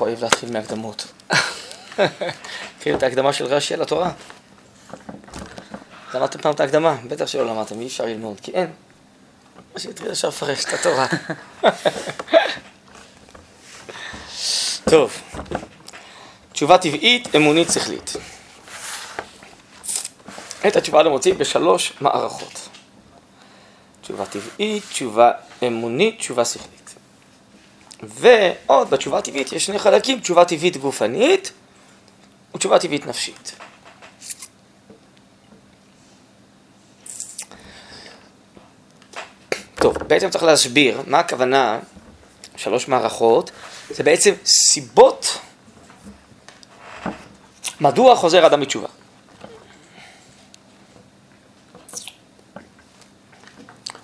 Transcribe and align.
איך 0.00 0.08
אוהב 0.08 0.24
להתחיל 0.24 0.52
מהקדמות. 0.52 1.06
מכיר 2.78 2.96
את 2.96 3.02
ההקדמה 3.02 3.32
של 3.32 3.44
רש"י 3.44 3.74
על 3.74 3.82
התורה? 3.82 4.10
למדתם 6.14 6.40
פעם 6.40 6.54
את 6.54 6.60
ההקדמה? 6.60 6.96
בטח 7.08 7.26
שלא 7.26 7.46
למדתם, 7.46 7.80
אי 7.80 7.86
אפשר 7.86 8.04
ללמוד, 8.04 8.40
כי 8.40 8.52
אין. 8.52 8.72
מה 9.74 9.80
שהתחיל 9.80 10.10
עכשיו 10.10 10.30
לפרש 10.30 10.64
את 10.64 10.72
התורה. 10.72 11.06
טוב, 14.90 15.12
תשובה 16.52 16.78
טבעית, 16.78 17.36
אמונית, 17.36 17.68
שכלית. 17.70 18.12
את 20.66 20.76
התשובה 20.76 21.00
אנו 21.00 21.10
מוצאים 21.10 21.38
בשלוש 21.38 21.92
מערכות. 22.00 22.68
תשובה 24.02 24.26
טבעית, 24.26 24.82
תשובה 24.90 25.30
אמונית, 25.66 26.18
תשובה 26.18 26.44
שכלית. 26.44 26.79
ועוד 28.02 28.90
בתשובה 28.90 29.18
הטבעית 29.18 29.52
יש 29.52 29.64
שני 29.64 29.78
חלקים, 29.78 30.20
תשובה 30.20 30.44
טבעית 30.44 30.76
גופנית 30.76 31.52
ותשובה 32.54 32.78
טבעית 32.78 33.06
נפשית. 33.06 33.56
טוב, 39.74 39.98
בעצם 39.98 40.30
צריך 40.30 40.44
להסביר 40.44 41.02
מה 41.06 41.18
הכוונה 41.18 41.78
שלוש 42.56 42.88
מערכות, 42.88 43.50
זה 43.90 44.02
בעצם 44.02 44.34
סיבות 44.44 45.38
מדוע 47.80 48.16
חוזר 48.16 48.46
אדם 48.46 48.60
בתשובה. 48.60 48.88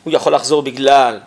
הוא 0.04 0.12
יכול 0.12 0.34
לחזור 0.34 0.62
בגלל 0.62 1.20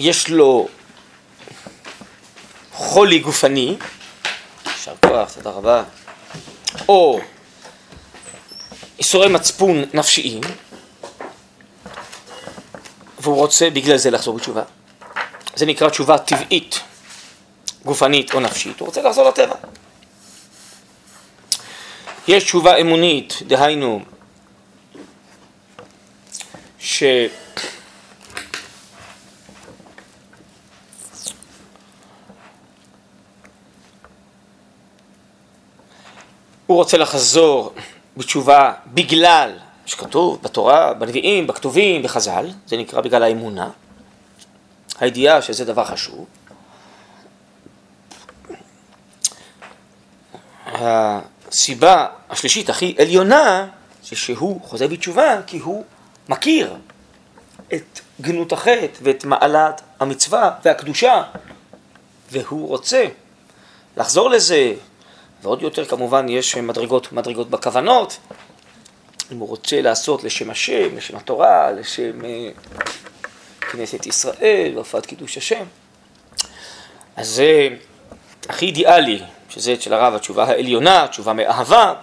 שיש 0.00 0.30
לו 0.30 0.68
חולי 2.72 3.18
גופני, 3.18 3.76
יישר 4.66 4.94
כוח, 5.06 5.32
תודה 5.32 5.50
רבה, 5.50 5.82
או 6.88 7.20
איסורי 8.98 9.28
מצפון 9.28 9.84
נפשיים, 9.94 10.40
והוא 13.20 13.36
רוצה 13.36 13.70
בגלל 13.70 13.96
זה 13.96 14.10
לחזור 14.10 14.36
בתשובה. 14.36 14.62
זה 15.54 15.66
נקרא 15.66 15.88
תשובה 15.88 16.18
טבעית, 16.18 16.80
גופנית 17.84 18.34
או 18.34 18.40
נפשית, 18.40 18.80
הוא 18.80 18.86
רוצה 18.86 19.02
לחזור 19.02 19.28
לטבע. 19.28 19.54
יש 22.28 22.44
תשובה 22.44 22.76
אמונית, 22.76 23.38
דהיינו, 23.46 24.00
ש... 26.78 27.02
הוא 36.70 36.76
רוצה 36.76 36.98
לחזור 36.98 37.72
בתשובה 38.16 38.72
בגלל 38.86 39.58
שכתוב 39.86 40.38
בתורה, 40.42 40.94
בנביאים, 40.94 41.46
בכתובים, 41.46 42.02
בחז"ל, 42.02 42.50
זה 42.66 42.76
נקרא 42.76 43.00
בגלל 43.00 43.22
האמונה, 43.22 43.70
הידיעה 45.00 45.42
שזה 45.42 45.64
דבר 45.64 45.84
חשוב. 45.84 46.26
הסיבה 50.64 52.06
השלישית 52.30 52.70
הכי 52.70 52.94
עליונה 52.98 53.66
זה 54.04 54.16
שהוא 54.16 54.60
חוזר 54.64 54.86
בתשובה 54.86 55.42
כי 55.46 55.58
הוא 55.58 55.84
מכיר 56.28 56.76
את 57.74 58.00
גנות 58.20 58.52
החטא 58.52 58.98
ואת 59.02 59.24
מעלת 59.24 59.80
המצווה 60.00 60.50
והקדושה 60.64 61.22
והוא 62.30 62.68
רוצה 62.68 63.04
לחזור 63.96 64.30
לזה 64.30 64.74
ועוד 65.42 65.62
יותר 65.62 65.84
כמובן 65.84 66.28
יש 66.28 66.56
מדרגות, 66.56 67.12
מדרגות 67.12 67.50
בכוונות 67.50 68.18
אם 69.32 69.38
הוא 69.38 69.48
רוצה 69.48 69.80
לעשות 69.80 70.24
לשם 70.24 70.50
השם, 70.50 70.96
לשם 70.96 71.16
התורה, 71.16 71.70
לשם 71.70 72.24
אה, 72.24 72.50
כנסת 73.60 74.06
ישראל, 74.06 74.72
והופעת 74.74 75.06
קידוש 75.06 75.36
השם 75.36 75.64
אז 77.16 77.28
זה 77.28 77.68
הכי 78.48 78.66
אידיאלי 78.66 79.22
שזה 79.48 79.72
אצל 79.74 79.94
הרב 79.94 80.14
התשובה 80.14 80.44
העליונה, 80.44 81.08
תשובה 81.08 81.32
מאהבה, 81.32 81.94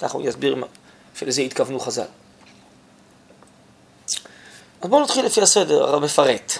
ככה 0.00 0.18
הוא 0.18 0.28
יסביר 0.28 0.64
שלזה 1.14 1.42
התכוונו 1.42 1.80
חז"ל. 1.80 2.02
אז 4.80 4.90
בואו 4.90 5.02
נתחיל 5.02 5.26
לפי 5.26 5.40
הסדר, 5.42 5.82
הרב 5.84 6.04
מפרט. 6.04 6.58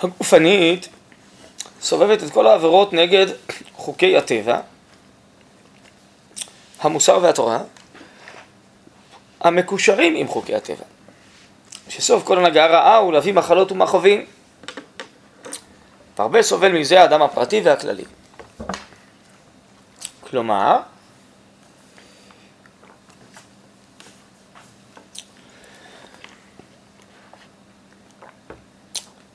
הגופנית 0.00 0.88
סובבת 1.82 2.22
את 2.22 2.30
כל 2.30 2.46
העבירות 2.46 2.92
נגד 2.92 3.26
חוקי 3.76 4.16
הטבע, 4.16 4.60
המוסר 6.80 7.18
והתורה, 7.22 7.58
המקושרים 9.40 10.14
עם 10.16 10.28
חוקי 10.28 10.54
הטבע. 10.54 10.84
שסוף 11.88 12.24
כל 12.24 12.38
הנהגה 12.38 12.66
רעה 12.66 12.96
הוא 12.96 13.12
להביא 13.12 13.32
מחלות 13.32 13.72
ומכאובים. 13.72 14.26
והרבה 16.18 16.42
סובל 16.42 16.72
מזה 16.72 17.00
האדם 17.00 17.22
הפרטי 17.22 17.60
והכללי. 17.64 18.04
כלומר, 20.20 20.78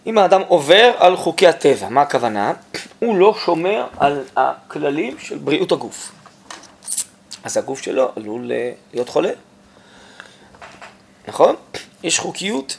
אם 0.08 0.18
האדם 0.18 0.42
עובר 0.48 0.92
על 0.98 1.18
חוקי 1.18 1.48
הטבע, 1.48 1.90
מה 1.90 2.02
הכוונה? 2.02 2.54
הוא 3.00 3.18
לא 3.18 3.36
שומר 3.46 3.88
על 3.98 4.24
הכללים 4.36 5.20
של 5.20 5.38
בריאות 5.38 5.72
הגוף. 5.72 6.12
אז 7.44 7.58
הגוף 7.58 7.82
שלו 7.82 8.12
עלול 8.16 8.52
להיות 8.94 9.10
חולה, 9.10 9.32
נכון? 11.28 11.56
יש 12.04 12.20
חוקיות 12.20 12.78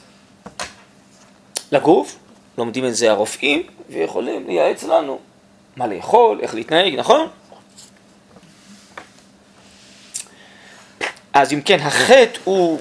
לגוף, 1.71 2.17
לומדים 2.57 2.85
את 2.85 2.95
זה 2.95 3.11
הרופאים, 3.11 3.63
ויכולים 3.89 4.47
לייעץ 4.47 4.83
לנו 4.83 5.19
מה 5.75 5.87
לאכול, 5.87 6.39
איך 6.41 6.55
להתנהג, 6.55 6.95
נכון? 6.95 7.27
אז 11.33 11.53
אם 11.53 11.61
כן, 11.61 11.79
החטא 11.79 12.39
הוא 12.43 12.79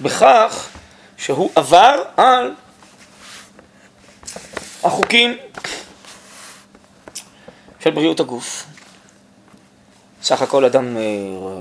בכך 0.00 0.68
שהוא 1.16 1.50
עבר 1.54 2.02
על 2.16 2.54
החוקים 4.84 5.36
של 7.80 7.90
בריאות 7.90 8.20
הגוף. 8.20 8.66
סך 10.22 10.42
הכל 10.42 10.64
אדם, 10.64 10.96
אה, 10.96 11.02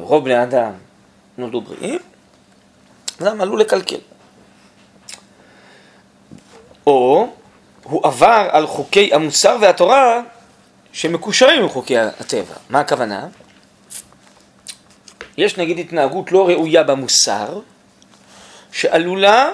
רוב 0.01 0.23
בני 0.25 0.44
אדם 0.44 0.72
נולדו 1.38 1.61
בריאים, 1.61 2.00
אדם 3.22 3.41
עלול 3.41 3.61
לקלקל. 3.61 4.00
או 6.88 7.28
הוא 7.84 8.07
עבר 8.07 8.47
על 8.51 8.67
חוקי 8.67 9.13
המוסר 9.13 9.57
והתורה 9.61 10.22
שמקושרים 10.94 11.61
עם 11.61 11.69
חוקי 11.69 11.97
הטבע. 11.97 12.55
מה 12.69 12.79
הכוונה? 12.79 13.28
יש 15.38 15.57
נגיד 15.57 15.79
התנהגות 15.79 16.31
לא 16.31 16.47
ראויה 16.47 16.84
במוסר, 16.84 17.59
שעלולה 18.72 19.50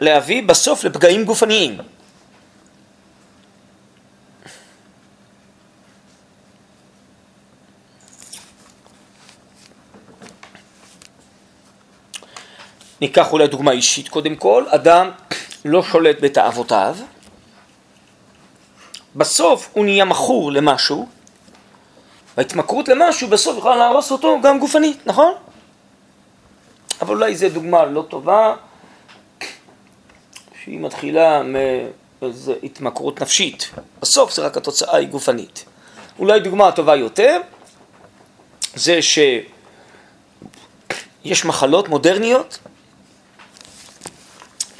להביא 0.00 0.42
בסוף 0.42 0.84
לפגעים 0.84 1.24
גופניים. 1.24 1.78
ניקח 13.02 13.32
אולי 13.32 13.46
דוגמה 13.46 13.72
אישית 13.72 14.08
קודם 14.08 14.36
כל, 14.36 14.64
אדם 14.68 15.10
לא 15.64 15.82
שולט 15.82 16.16
בתאוותיו, 16.20 16.96
בסוף 19.16 19.68
הוא 19.72 19.84
נהיה 19.84 20.04
מכור 20.04 20.52
למשהו, 20.52 21.08
וההתמכרות 22.36 22.88
למשהו 22.88 23.28
בסוף 23.28 23.58
יכולה 23.58 23.76
להרוס 23.76 24.10
אותו 24.12 24.38
גם 24.42 24.58
גופנית, 24.58 25.06
נכון? 25.06 25.32
אבל 27.00 27.14
אולי 27.14 27.36
זו 27.36 27.48
דוגמה 27.48 27.84
לא 27.84 28.04
טובה, 28.08 28.54
שהיא 30.64 30.80
מתחילה 30.80 31.42
מאיזו 31.42 32.54
התמכרות 32.62 33.22
נפשית, 33.22 33.70
בסוף 34.00 34.34
זה 34.34 34.42
רק 34.42 34.56
התוצאה 34.56 34.96
היא 34.96 35.08
גופנית. 35.08 35.64
אולי 36.18 36.40
דוגמה 36.40 36.72
טובה 36.72 36.96
יותר, 36.96 37.40
זה 38.74 39.02
שיש 39.02 39.44
מחלות 41.44 41.88
מודרניות 41.88 42.58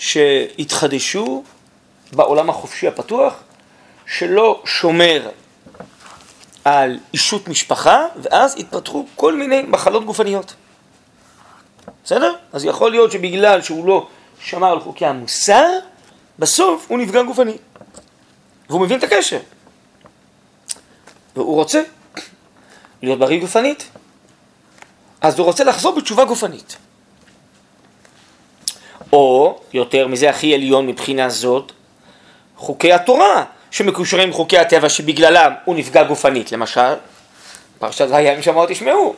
שהתחדשו 0.02 1.42
בעולם 2.12 2.50
החופשי 2.50 2.88
הפתוח, 2.88 3.34
שלא 4.06 4.62
שומר 4.64 5.30
על 6.64 6.98
אישות 7.12 7.48
משפחה, 7.48 8.06
ואז 8.22 8.56
התפתחו 8.58 9.06
כל 9.16 9.34
מיני 9.34 9.62
מחלות 9.62 10.04
גופניות. 10.04 10.54
בסדר? 12.04 12.34
אז 12.52 12.64
יכול 12.64 12.90
להיות 12.90 13.12
שבגלל 13.12 13.62
שהוא 13.62 13.86
לא 13.86 14.08
שמר 14.40 14.72
על 14.72 14.80
חוקי 14.80 15.06
המוסר, 15.06 15.68
בסוף 16.38 16.86
הוא 16.88 16.98
נפגע 16.98 17.22
גופנית. 17.22 17.60
והוא 18.68 18.80
מבין 18.80 18.98
את 18.98 19.04
הקשר. 19.04 19.38
והוא 21.36 21.54
רוצה 21.54 21.82
להיות 23.02 23.18
בריא 23.18 23.40
גופנית. 23.40 23.88
אז 25.20 25.38
הוא 25.38 25.46
רוצה 25.46 25.64
לחזור 25.64 25.96
בתשובה 25.96 26.24
גופנית. 26.24 26.76
או, 29.12 29.58
יותר 29.72 30.08
מזה 30.08 30.30
הכי 30.30 30.54
עליון 30.54 30.86
מבחינה 30.86 31.28
זאת, 31.28 31.72
חוקי 32.56 32.92
התורה 32.92 33.44
שמקושרים 33.70 34.28
עם 34.28 34.32
חוקי 34.32 34.58
הטבע 34.58 34.88
שבגללם 34.88 35.52
הוא 35.64 35.76
נפגע 35.76 36.02
גופנית. 36.02 36.52
למשל, 36.52 36.94
פרשת 37.78 38.06
וים 38.10 38.42
שמוע 38.42 38.66
תשמעו. 38.68 39.14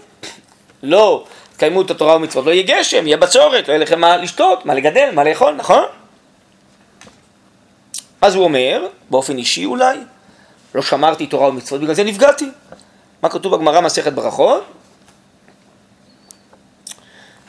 לא, 0.83 1.25
תקיימו 1.57 1.83
את 1.83 1.91
התורה 1.91 2.17
ומצוות, 2.17 2.47
לא 2.47 2.51
יהיה 2.51 2.63
גשם, 2.63 3.07
יהיה 3.07 3.17
בצורת, 3.17 3.69
לא 3.69 3.73
יהיה 3.73 3.83
לכם 3.83 4.01
מה 4.01 4.17
לשתות, 4.17 4.67
מה 4.67 4.75
לגדל, 4.75 5.11
מה 5.13 5.25
לאכול, 5.25 5.55
נכון? 5.55 5.85
אז 8.21 8.35
הוא 8.35 8.45
אומר, 8.45 8.87
באופן 9.11 9.39
אישי 9.39 9.65
אולי, 9.65 9.99
לא 10.75 10.83
שמרתי 10.83 11.27
תורה 11.27 11.49
ומצוות, 11.49 11.81
בגלל 11.81 11.95
זה 11.95 12.05
נפגעתי. 12.05 12.51
מה 13.23 13.29
כתוב 13.29 13.57
בגמרא 13.57 13.81
מסכת 13.81 14.13
ברכות? 14.13 14.65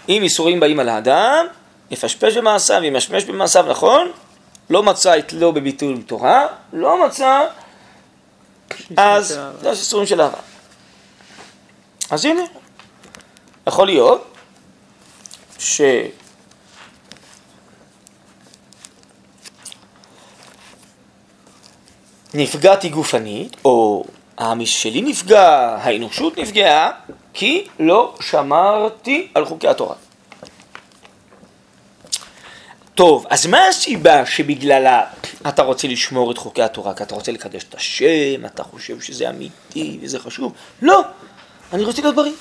אם 0.10 0.24
איסורים 0.24 0.60
באים 0.60 0.80
על 0.80 0.90
האדם, 0.90 1.46
יפשפש 1.92 2.38
במעשיו, 2.38 2.84
ימשמש 2.84 3.24
במעשיו, 3.24 3.66
נכון? 3.70 4.12
לא 4.70 4.84
מצא 4.84 5.18
את 5.18 5.34
לא 5.34 5.52
בביטול 5.52 6.02
תורה, 6.02 6.48
לא 6.74 7.06
מצא, 7.08 7.46
אז 8.98 9.40
זה 9.62 9.70
איסורים 9.70 10.08
של 10.08 10.22
אהבה. 10.22 10.38
אז 12.10 12.26
הנה, 12.26 12.42
יכול 13.68 13.88
להיות 13.88 14.34
ש... 15.60 15.82
נפגעתי 22.34 22.90
גופנית, 22.90 23.58
או 23.66 24.04
העם 24.38 24.66
שלי 24.66 25.02
נפגע, 25.02 25.78
האנושות 25.82 26.38
נפגעה, 26.38 26.92
כי 27.34 27.68
לא 27.80 28.16
שמרתי 28.20 29.28
על 29.34 29.46
חוקי 29.46 29.68
התורה. 29.68 29.96
טוב, 32.96 33.26
אז 33.30 33.46
מה 33.46 33.68
הסיבה 33.68 34.26
שבגללה 34.26 35.06
אתה 35.48 35.64
רוצה 35.64 35.88
לשמור 35.88 36.32
את 36.32 36.38
חוקי 36.38 36.62
התורה? 36.62 36.94
כי 36.94 37.04
אתה 37.04 37.16
רוצה 37.16 37.32
לקדש 37.32 37.64
את 37.64 37.76
השם, 37.76 38.46
אתה 38.46 38.64
חושב 38.64 39.02
שזה 39.02 39.30
אמיתי 39.30 40.00
וזה 40.02 40.20
חשוב? 40.20 40.54
לא, 40.82 41.02
אני 41.74 41.84
רוצה 41.84 42.02
להיות 42.02 42.16
בריא. 42.16 42.34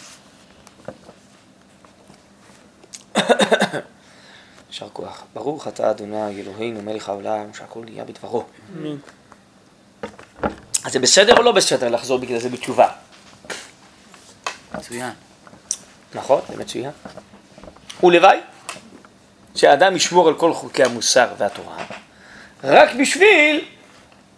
יישר 4.71 4.89
כוח. 4.93 5.25
ברוך 5.35 5.69
אתה 5.69 5.91
אדוני 5.91 6.41
אלוהינו 6.41 6.83
מלך 6.83 7.09
העולם 7.09 7.55
שהכל 7.55 7.85
נהיה 7.85 8.05
בדברו. 8.05 8.45
אז 10.85 10.93
זה 10.93 10.99
בסדר 10.99 11.37
או 11.37 11.43
לא 11.43 11.53
בסדר 11.53 11.89
לחזור 11.89 12.19
בגלל 12.19 12.39
זה 12.39 12.49
בתשובה? 12.49 12.89
מצוין. 14.75 15.13
נכון, 16.15 16.41
זה 16.49 16.57
מצוין. 16.57 16.91
ולוואי 18.03 18.39
שהאדם 19.55 19.97
ישמור 19.97 20.29
על 20.29 20.35
כל 20.35 20.55
חוקי 20.55 20.85
המוסר 20.85 21.27
והתורה, 21.39 21.77
רק 22.65 22.95
בשביל 23.01 23.65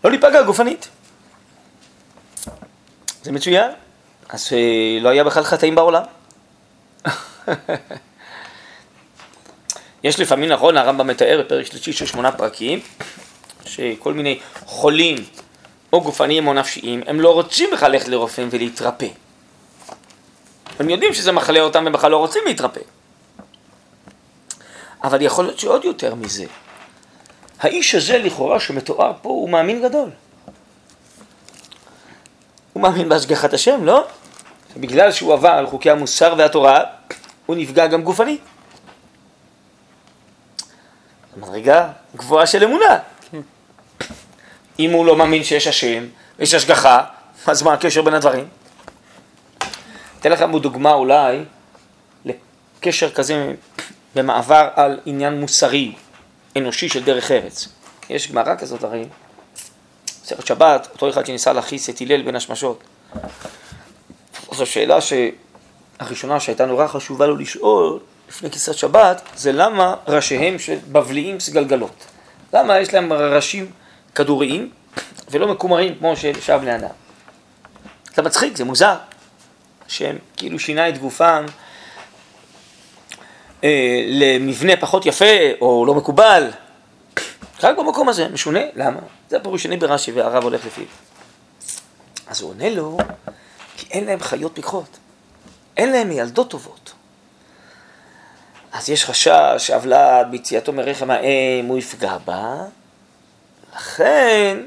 לא 0.05 0.11
להיפגע 0.11 0.43
גופנית. 0.43 0.89
זה 3.23 3.33
מצוין. 3.33 3.71
אז 4.29 4.49
אה, 4.53 4.99
לא 5.01 5.09
היה 5.09 5.25
בכלל 5.25 5.43
חטאים 5.43 5.75
בעולם. 5.75 6.03
יש 10.05 10.21
לפעמים, 10.21 10.51
נכון, 10.51 10.77
הרמב"ם 10.77 11.07
מתאר 11.07 11.43
בפרק 11.45 11.67
שלישי 11.67 11.93
של 11.93 12.07
שמונה 12.07 12.33
פרקים, 12.33 12.81
שכל 13.65 14.13
מיני 14.13 14.39
חולים 14.65 15.17
או 15.93 16.01
גופניים 16.01 16.47
או 16.47 16.55
נפשיים, 16.55 17.03
הם 17.07 17.21
לא 17.21 17.33
רוצים 17.35 17.71
בכלל 17.73 17.93
ללכת 17.93 18.09
לרופאים 18.09 18.49
ולהתרפא. 18.51 19.07
הם 20.79 20.91
יודעים 20.91 21.15
שזה 21.15 21.33
מחלה 21.33 21.61
אותם, 21.61 21.87
הם 21.87 21.93
בכלל 21.93 22.11
לא 22.11 22.17
רוצים 22.17 22.43
להתרפא. 22.47 22.81
אבל 25.07 25.23
יכול 25.23 25.45
להיות 25.45 25.59
שעוד 25.59 25.85
יותר 25.85 26.15
מזה. 26.15 26.45
האיש 27.61 27.95
הזה 27.95 28.19
לכאורה 28.19 28.61
שמתואר 28.61 29.13
פה 29.23 29.29
הוא 29.29 29.51
מאמין 29.51 29.83
גדול. 29.83 30.11
הוא 32.73 32.83
מאמין 32.83 33.09
בהשגחת 33.09 33.53
השם, 33.53 33.85
לא? 33.85 34.07
בגלל 34.77 35.13
שהוא 35.13 35.33
עבר 35.33 35.49
על 35.49 35.67
חוקי 35.67 35.91
המוסר 35.91 36.35
והתורה, 36.39 36.81
הוא 37.47 37.57
נפגע 37.57 37.87
גם 37.87 38.03
גופנית. 38.03 38.41
מדרגה 41.37 41.89
גבוהה 42.17 42.47
של 42.47 42.65
אמונה. 42.65 42.99
אם 44.79 44.91
הוא 44.91 45.07
לא 45.07 45.17
מאמין 45.17 45.45
שיש 45.45 45.67
השם, 45.67 46.05
יש 46.39 46.55
השגחה, 46.55 47.05
אז 47.47 47.63
מה 47.63 47.73
הקשר 47.73 48.03
בין 48.03 48.15
הדברים? 48.15 48.49
אתן 50.21 50.33
לכם 50.33 50.59
דוגמה 50.59 50.93
אולי 50.93 51.45
לקשר 52.25 53.11
כזה 53.11 53.55
במעבר 54.17 54.69
על 54.75 55.01
עניין 55.07 55.41
מוסרי, 55.41 55.95
אנושי 56.57 56.89
של 56.89 57.05
דרך 57.05 57.31
ארץ. 57.31 57.69
יש 58.11 58.31
גמרא 58.33 58.55
כזאת 58.59 58.85
הרי, 58.85 59.05
סרט 60.07 60.47
שבת, 60.47 60.89
אותו 60.93 61.11
אחד 61.11 61.27
שניסה 61.27 61.53
להכעיס 61.53 61.91
את 61.91 62.01
הלל 62.01 62.23
בין 62.23 62.37
השמשות. 62.37 62.85
זו 64.53 64.67
שאלה 64.67 64.99
שהראשונה 65.01 66.41
שהייתה 66.41 66.67
נורא 66.67 66.87
חשובה 66.87 67.27
לו 67.27 67.37
לשאול 67.37 67.99
לפני 68.29 68.51
כיסת 68.51 68.75
שבת, 68.75 69.23
זה 69.37 69.53
למה 69.53 69.95
ראשיהם 70.09 70.59
של 70.59 70.79
בבליים 70.93 71.41
סגלגלות. 71.41 72.05
למה 72.53 72.79
יש 72.79 72.95
להם 72.95 73.13
ראשים 73.13 73.71
כדוריים 74.15 74.71
ולא 75.31 75.49
מקומרים 75.49 75.95
כמו 75.99 76.17
של 76.17 76.41
שאר 76.41 76.59
בני. 76.59 76.87
זה 78.15 78.23
מצחיק, 78.23 78.57
זה 78.57 78.65
מוזר, 78.65 78.97
שהם 79.89 80.19
כאילו 80.37 80.59
שינה 80.59 80.89
את 80.89 80.99
גופם 80.99 81.47
אה, 83.67 84.05
למבנה 84.07 84.77
פחות 84.77 85.07
יפה 85.07 85.25
או 85.61 85.85
לא 85.87 85.95
מקובל, 85.95 86.51
רק 87.63 87.79
במקום 87.79 88.09
הזה, 88.09 88.29
משונה, 88.29 88.61
למה? 88.75 89.01
זה 89.29 89.37
הפירוש 89.37 89.63
שני 89.63 89.77
ברש"י 89.77 90.13
והרב 90.13 90.43
הולך 90.43 90.67
לפיו. 90.67 90.85
אז 92.27 92.41
הוא 92.41 92.51
עונה 92.51 92.71
לו, 92.71 92.97
כי 93.77 93.87
אין 93.91 94.05
להם 94.05 94.21
חיות 94.21 94.55
פיקחות, 94.55 94.99
אין 95.77 95.93
להם 95.93 96.09
מילדות 96.09 96.51
טובות. 96.51 96.93
אז 98.73 98.91
יש 98.91 99.05
חשש 99.05 99.31
שהוולד 99.59 100.27
ביציאתו 100.31 100.73
מרחם 100.73 101.11
האם 101.11 101.67
הוא 101.67 101.79
יפגע 101.79 102.19
בה, 102.25 102.57
לכן 103.77 104.59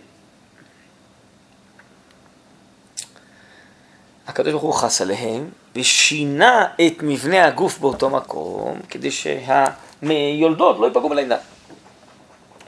הקדוש 4.27 4.51
ברוך 4.51 4.63
הוא 4.63 4.73
חס 4.73 5.01
עליהם 5.01 5.49
ושינה 5.75 6.65
את 6.87 6.93
מבנה 7.01 7.45
הגוף 7.45 7.79
באותו 7.79 8.09
מקום 8.09 8.79
כדי 8.89 9.09
שהמיולדות 9.11 10.79
לא 10.79 10.85
ייפגעו 10.85 11.09
בלידה. 11.09 11.37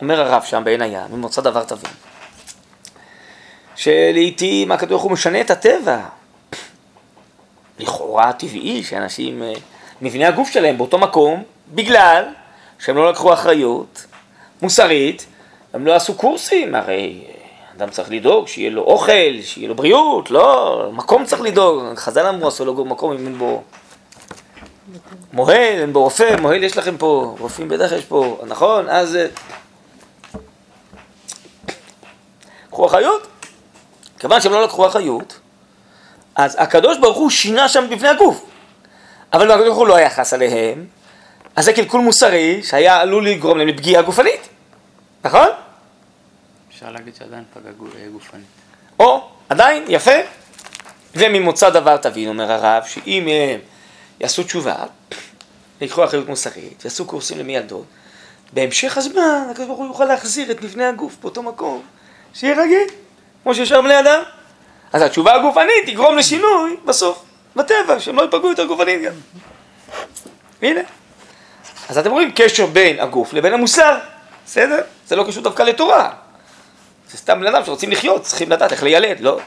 אומר 0.01 0.22
הרב 0.22 0.43
שם 0.43 0.63
בעין 0.63 0.81
הים, 0.81 1.24
רוצה 1.24 1.41
דבר 1.41 1.63
תבין, 1.63 1.91
שלעיתים 3.75 4.72
הקדוש 4.72 4.89
ברוך 4.89 5.03
הוא 5.03 5.12
משנה 5.12 5.41
את 5.41 5.51
הטבע. 5.51 6.00
לכאורה 7.79 8.34
טבעי 8.34 8.84
שאנשים, 8.84 9.43
אה, 9.43 9.53
מבנה 10.01 10.27
הגוף 10.27 10.50
שלהם 10.50 10.77
באותו 10.77 10.98
מקום, 10.98 11.43
בגלל 11.74 12.25
שהם 12.79 12.96
לא 12.96 13.10
לקחו 13.10 13.34
אחריות 13.34 14.05
מוסרית 14.62 15.25
הם 15.74 15.86
לא 15.86 15.96
עשו 15.96 16.15
קורסים, 16.15 16.75
הרי 16.75 17.24
אדם 17.77 17.89
צריך 17.89 18.11
לדאוג 18.11 18.47
שיהיה 18.47 18.69
לו 18.69 18.81
אוכל, 18.81 19.41
שיהיה 19.41 19.67
לו 19.69 19.75
בריאות, 19.75 20.31
לא, 20.31 20.89
מקום 20.93 21.25
צריך 21.25 21.41
לדאוג, 21.41 21.95
חז"ל 21.95 22.25
אמרו 22.25 22.47
עשו 22.47 22.65
לו 22.65 22.85
מקום 22.85 23.11
אם 23.11 23.25
אין 23.25 23.37
בו 23.37 23.63
מוהל, 25.33 25.79
אין 25.81 25.93
בו 25.93 26.03
רופא, 26.03 26.35
מוהל 26.41 26.63
יש 26.63 26.77
לכם 26.77 26.97
פה, 26.97 27.35
רופאים 27.39 27.69
בטח 27.69 27.91
יש 27.91 28.05
פה, 28.05 28.37
נכון? 28.47 28.89
אז 28.89 29.15
אה, 29.15 29.25
קחו 32.69 32.85
אחריות. 32.85 33.27
כיוון 34.19 34.41
שהם 34.41 34.51
לא 34.51 34.63
לקחו 34.63 34.87
אחריות, 34.87 35.39
אז 36.35 36.55
הקדוש 36.59 36.97
ברוך 36.97 37.17
הוא 37.17 37.29
שינה 37.29 37.69
שם 37.69 37.89
בפני 37.89 38.07
הגוף. 38.07 38.45
אבל 39.33 39.51
הקדוש 39.51 39.67
ברוך 39.67 39.77
הוא 39.77 39.87
לא 39.87 39.95
היה 39.95 40.09
חס 40.09 40.33
עליהם, 40.33 40.85
אז 41.55 41.65
זה 41.65 41.73
קלקול 41.73 42.01
מוסרי 42.01 42.63
שהיה 42.63 42.99
עלול 42.99 43.27
לגרום 43.27 43.57
להם 43.57 43.67
לפגיעה 43.67 44.01
גופנית. 44.01 44.49
נכון? 45.23 45.47
אפשר 46.81 46.91
להגיד 46.91 47.15
שעדיין 47.15 47.43
פגע 47.53 47.69
אה, 47.69 48.07
גופנית. 48.11 48.45
או, 49.00 49.29
עדיין, 49.50 49.83
יפה. 49.88 50.11
וממוצא 51.15 51.69
דבר 51.69 51.97
תבין, 51.97 52.27
אומר 52.27 52.51
הרב, 52.51 52.83
שאם 52.85 53.27
הם 53.27 53.59
יעשו 54.19 54.43
תשובה, 54.43 54.75
יקחו 55.81 56.03
אחריות 56.03 56.27
מוסרית, 56.27 56.85
יעשו 56.85 57.05
קורסים 57.05 57.39
למיילדות, 57.39 57.85
בהמשך 58.53 58.97
הזמן 58.97 59.47
הקדוש 59.51 59.67
ברוך 59.67 59.79
הוא 59.79 59.88
יוכל 59.88 60.05
להחזיר 60.05 60.51
את 60.51 60.61
מבנה 60.61 60.89
הגוף 60.89 61.17
באותו 61.21 61.43
מקום, 61.43 61.81
שיהיה 62.33 62.63
רגיל, 62.63 62.88
כמו 63.43 63.55
שישר 63.55 63.81
בני 63.81 64.00
אדם. 64.00 64.21
אז 64.93 65.01
התשובה 65.01 65.35
הגופנית 65.35 65.85
תגרום 65.85 66.17
לשינוי 66.17 66.77
בסוף, 66.85 67.23
בטבע, 67.55 68.00
שהם 68.00 68.15
לא 68.15 68.21
ייפגעו 68.21 68.50
יותר 68.50 68.65
גופנית 68.65 69.01
גם. 69.01 69.13
הנה, 70.61 70.81
אז 71.89 71.97
אתם 71.97 72.11
רואים 72.11 72.31
קשר 72.35 72.65
בין 72.65 73.00
הגוף 73.00 73.33
לבין 73.33 73.53
המוסר, 73.53 73.97
בסדר? 74.45 74.81
זה 75.07 75.15
לא 75.15 75.23
קשור 75.23 75.43
דווקא 75.43 75.63
לתורה. 75.63 76.11
זה 77.12 77.18
סתם 77.18 77.39
בן 77.39 77.48
אדם 77.48 77.65
שרוצים 77.65 77.91
לחיות, 77.91 78.22
צריכים 78.22 78.50
לדעת 78.50 78.72
איך 78.72 78.84
לילד, 78.84 79.20
לא? 79.20 79.39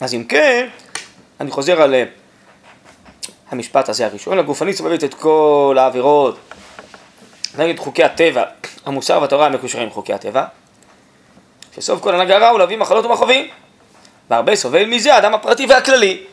אז 0.00 0.14
אם 0.14 0.24
כן, 0.24 0.68
אני 1.40 1.50
חוזר 1.50 1.82
על 1.82 1.94
אה, 1.94 2.04
המשפט 3.50 3.88
הזה 3.88 4.06
הראשון, 4.06 4.38
הגופנית 4.38 4.76
סובבת 4.76 5.04
את 5.04 5.14
כל 5.14 5.76
העבירות 5.80 6.38
נגד 7.58 7.78
חוקי 7.78 8.04
הטבע, 8.04 8.44
המוסר 8.86 9.18
והתורה 9.22 9.46
המקושרים 9.46 9.84
עם 9.84 9.90
חוקי 9.90 10.12
הטבע, 10.12 10.44
שסוף 11.74 12.00
כל 12.00 12.14
הנהגה 12.14 12.38
רע 12.38 12.48
הוא 12.48 12.58
להביא 12.58 12.76
מחלות 12.76 13.04
ומכאובים, 13.04 13.48
והרבה 14.30 14.56
סובל 14.56 14.84
מזה 14.84 15.14
האדם 15.14 15.34
הפרטי 15.34 15.66
והכללי. 15.66 16.24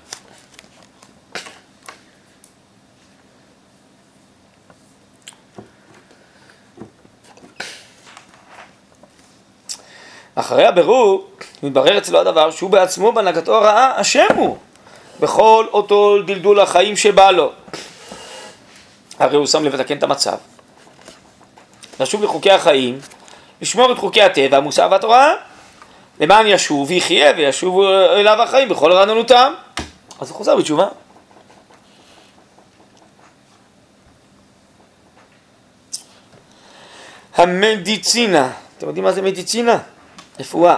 אחרי 10.40 10.66
הבירור, 10.66 11.28
מתברר 11.64 11.98
אצלו 11.98 12.20
הדבר 12.20 12.52
שהוא 12.52 12.70
בעצמו 12.70 13.12
בהנהגתו 13.12 13.56
הרעה 13.56 14.02
אשם 14.02 14.28
הוא 14.36 14.58
בכל 15.20 15.66
אותו 15.74 16.22
דלדול 16.26 16.60
החיים 16.60 16.98
שבא 16.98 17.32
לו. 17.32 17.52
הרי 19.20 19.38
הוא 19.38 19.46
שם 19.46 19.66
לב 19.66 19.76
לתקן 19.76 19.98
את 19.98 20.04
המצב. 20.04 20.38
לשוב 22.00 22.24
לחוקי 22.24 22.52
החיים, 22.52 23.00
לשמור 23.62 23.92
את 23.92 23.98
חוקי 23.98 24.22
הטבע, 24.22 24.58
המוסר 24.58 24.88
והתורה, 24.92 25.34
למען 26.20 26.46
ישוב 26.48 26.90
ויחיה 26.90 27.32
וישובו 27.38 27.90
אליו 27.90 28.42
החיים 28.42 28.70
בכל 28.70 28.92
רעננותם. 28.92 29.54
אז 30.20 30.30
הוא 30.30 30.38
חוזר 30.38 30.56
בתשובה. 30.56 30.88
המדיצינה, 37.36 38.52
אתם 38.78 38.88
יודעים 38.88 39.04
מה 39.04 39.12
זה 39.12 39.22
מדיצינה? 39.22 39.78
רפואה. 40.40 40.78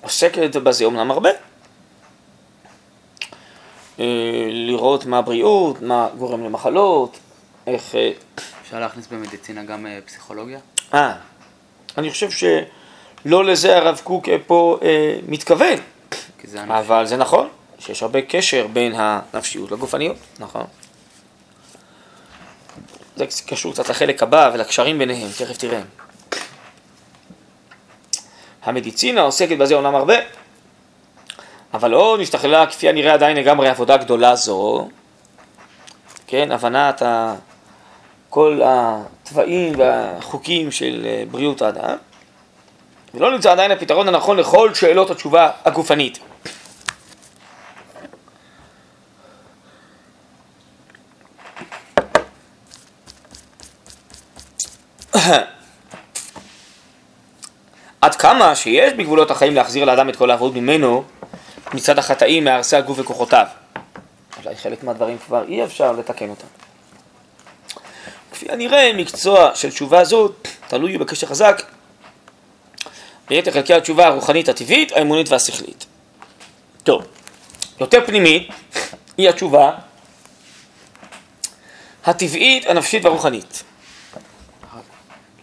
עוסקת 0.00 0.56
בזה 0.56 0.84
אומנם 0.84 1.10
הרבה. 1.10 1.30
אה, 4.00 4.04
לראות 4.50 5.06
מה 5.06 5.18
הבריאות, 5.18 5.82
מה 5.82 6.08
גורם 6.18 6.44
למחלות, 6.44 7.18
איך... 7.66 7.94
אה, 7.94 8.12
אפשר 8.62 8.80
להכניס 8.80 9.06
במדיצינה 9.06 9.62
גם 9.62 9.86
אה, 9.86 9.98
פסיכולוגיה? 10.04 10.58
אה, 10.94 11.14
אני 11.98 12.10
חושב 12.10 12.30
שלא 12.30 13.44
לזה 13.44 13.76
הרב 13.76 14.00
קוק 14.04 14.28
פה 14.46 14.78
אה, 14.82 15.16
מתכוון, 15.28 15.78
זה. 16.44 16.64
אבל 16.64 17.06
זה 17.06 17.16
נכון, 17.16 17.48
שיש 17.78 18.02
הרבה 18.02 18.22
קשר 18.22 18.66
בין 18.72 18.92
הנפשיות 18.96 19.70
לגופניות, 19.70 20.16
נכון. 20.38 20.64
זה 23.16 23.24
קשור 23.46 23.72
קצת 23.72 23.88
לחלק 23.88 24.22
הבא 24.22 24.50
ולקשרים 24.54 24.98
ביניהם, 24.98 25.28
תכף 25.38 25.56
תראה. 25.56 25.80
המדיצינה 28.64 29.20
עוסקת 29.20 29.58
בזה 29.58 29.74
אומנם 29.74 29.94
הרבה, 29.94 30.14
אבל 31.74 31.90
לא 31.90 32.16
נשתכללה 32.20 32.66
כפי 32.66 32.88
הנראה 32.88 33.12
עדיין 33.14 33.36
לגמרי 33.36 33.68
עבודה 33.68 33.96
גדולה 33.96 34.36
זו, 34.36 34.88
כן, 36.26 36.52
הבנת 36.52 37.02
ה... 37.02 37.34
כל 38.30 38.60
התוואים 38.64 39.72
והחוקים 39.76 40.70
של 40.70 41.02
אה, 41.04 41.22
בריאות 41.30 41.62
האדם, 41.62 41.96
ולא 43.14 43.32
נמצא 43.32 43.52
עדיין 43.52 43.70
הפתרון 43.70 44.08
הנכון 44.08 44.36
לכל 44.36 44.74
שאלות 44.74 45.10
התשובה 45.10 45.50
הגופנית. 45.64 46.18
עד 58.02 58.14
כמה 58.14 58.54
שיש 58.54 58.92
בגבולות 58.92 59.30
החיים 59.30 59.54
להחזיר 59.54 59.84
לאדם 59.84 60.08
את 60.08 60.16
כל 60.16 60.30
העבוד 60.30 60.56
ממנו 60.56 61.04
מצד 61.74 61.98
החטאים 61.98 62.44
מהרסי 62.44 62.76
הגוף 62.76 62.98
וכוחותיו. 62.98 63.46
אולי 64.44 64.56
חלק 64.56 64.82
מהדברים 64.84 65.18
כבר 65.18 65.44
אי 65.48 65.64
אפשר 65.64 65.92
לתקן 65.92 66.30
אותם. 66.30 66.46
כפי 68.32 68.52
הנראה, 68.52 68.92
מקצוע 68.94 69.50
של 69.54 69.70
תשובה 69.70 70.04
זאת 70.04 70.48
תלוי 70.68 70.98
בקשר 70.98 71.26
חזק 71.26 71.62
ביתר 73.28 73.50
חלקי 73.50 73.74
התשובה 73.74 74.06
הרוחנית 74.06 74.48
הטבעית, 74.48 74.92
האמונית 74.92 75.28
והשכלית. 75.28 75.86
טוב, 76.82 77.02
יותר 77.80 78.06
פנימית 78.06 78.48
היא 79.16 79.28
התשובה 79.28 79.72
הטבעית, 82.04 82.66
הנפשית 82.66 83.04
והרוחנית. 83.04 83.62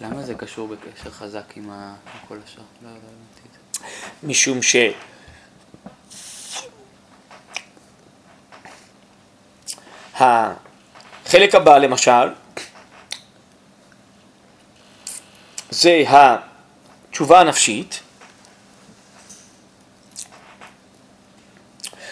למה 0.01 0.23
זה 0.23 0.33
קשור 0.35 0.67
בקשר 0.67 1.11
חזק 1.11 1.57
עם 1.57 1.71
כל 2.27 2.37
השאר? 2.45 2.63
לא, 2.81 2.89
לא 2.89 2.95
הבנתי 2.95 3.41
את 3.47 3.53
זה. 3.53 4.27
משום 4.27 4.61
ש... 4.61 4.75
החלק 10.15 11.55
הבא 11.55 11.77
למשל 11.77 12.33
זה 15.69 16.03
התשובה 16.09 17.41
הנפשית 17.41 17.99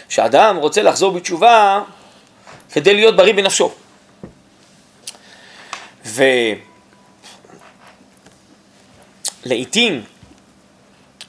שאדם 0.09 0.55
רוצה 0.55 0.83
לחזור 0.83 1.13
בתשובה 1.13 1.83
כדי 2.71 2.93
להיות 2.93 3.15
בריא 3.15 3.33
בנפשו. 3.33 3.73
ולעיתים 9.45 10.03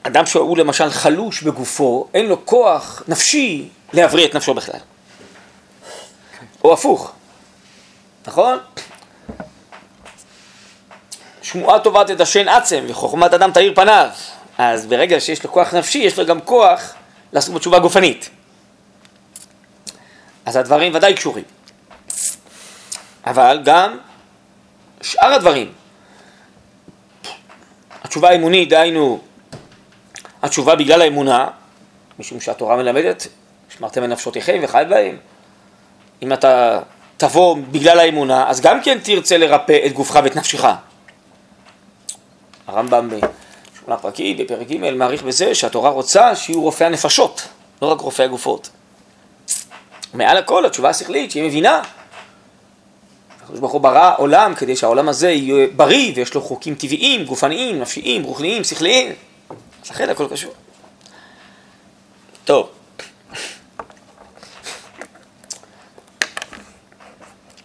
אדם 0.03 0.25
שהוא 0.25 0.57
למשל 0.57 0.89
חלוש 0.89 1.41
בגופו, 1.41 2.07
אין 2.13 2.25
לו 2.25 2.45
כוח 2.45 3.03
נפשי 3.07 3.69
להבריא 3.93 4.25
את 4.25 4.35
נפשו 4.35 4.53
בכלל. 4.53 4.79
או 6.63 6.73
הפוך, 6.73 7.11
נכון? 8.27 8.57
שמועה 11.41 11.79
טובה 11.79 12.03
תדשן 12.03 12.47
עצם 12.47 12.85
וחוכמת 12.87 13.33
אדם 13.33 13.51
תאיר 13.51 13.75
פניו. 13.75 14.09
אז 14.57 14.85
ברגע 14.85 15.19
שיש 15.19 15.43
לו 15.43 15.51
כוח 15.51 15.73
נפשי, 15.73 15.97
יש 15.97 16.19
לו 16.19 16.25
גם 16.25 16.41
כוח 16.41 16.93
לעשות 17.33 17.53
בו 17.53 17.59
תשובה 17.59 17.79
גופנית. 17.79 18.29
אז 20.45 20.55
הדברים 20.55 20.95
ודאי 20.95 21.13
קשורים. 21.13 21.43
אבל 23.25 23.61
גם 23.63 23.97
שאר 25.01 25.33
הדברים. 25.33 25.73
התשובה 28.09 28.29
האמונית, 28.29 28.69
דהיינו, 28.69 29.19
התשובה 30.41 30.75
בגלל 30.75 31.01
האמונה, 31.01 31.47
משום 32.19 32.39
שהתורה 32.39 32.75
מלמדת, 32.75 33.27
שמרתם 33.69 34.03
על 34.03 34.09
נפשותיכם 34.09 34.59
וחי 34.63 34.83
בהם. 34.89 35.17
אם 36.21 36.33
אתה 36.33 36.79
תבוא 37.17 37.57
בגלל 37.71 37.99
האמונה, 37.99 38.49
אז 38.49 38.61
גם 38.61 38.81
כן 38.81 38.97
תרצה 39.03 39.37
לרפא 39.37 39.79
את 39.85 39.93
גופך 39.93 40.19
ואת 40.23 40.35
נפשך. 40.35 40.65
הרמב"ם 42.67 43.09
בשמונה 43.09 43.99
פרקים, 44.01 44.37
בפרק 44.37 44.67
ג', 44.67 44.91
מעריך 44.91 45.23
בזה 45.23 45.55
שהתורה 45.55 45.89
רוצה 45.89 46.35
שיהיו 46.35 46.61
רופאי 46.61 46.85
הנפשות, 46.85 47.47
לא 47.81 47.87
רק 47.87 48.01
רופאי 48.01 48.25
הגופות. 48.25 48.69
מעל 50.13 50.37
הכל, 50.37 50.65
התשובה 50.65 50.89
השכלית, 50.89 51.31
שהיא 51.31 51.43
מבינה. 51.43 51.81
הקדוש 53.49 53.59
ברוך 53.59 53.71
הוא 53.71 53.81
ברא 53.81 54.13
עולם 54.17 54.55
כדי 54.55 54.75
שהעולם 54.75 55.09
הזה 55.09 55.31
יהיה 55.31 55.67
בריא 55.75 56.13
ויש 56.15 56.33
לו 56.33 56.41
חוקים 56.41 56.75
טבעיים, 56.75 57.25
גופניים, 57.25 57.79
נפשיים, 57.79 58.23
רוחניים, 58.23 58.63
שכליים. 58.63 59.13
לכן 59.89 60.09
הכל 60.09 60.27
קשור. 60.31 60.53
טוב. 62.45 62.69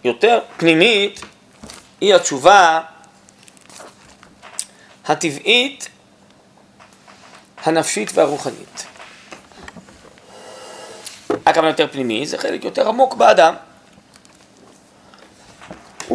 יותר 0.03 0.39
פנימית 0.57 1.21
היא 2.01 2.15
התשובה 2.15 2.81
הטבעית, 5.05 5.89
הנפשית 7.63 8.11
והרוחנית. 8.13 8.85
הכוונה 11.45 11.67
יותר 11.69 11.87
פנימי, 11.91 12.25
זה 12.25 12.37
חלק 12.37 12.63
יותר 12.63 12.87
עמוק 12.87 13.13
באדם. 13.13 13.55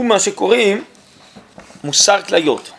הוא 0.00 0.09
מה 0.09 0.21
שקוראים 0.21 0.85
מוסר 1.85 2.23
כליות. 2.23 2.71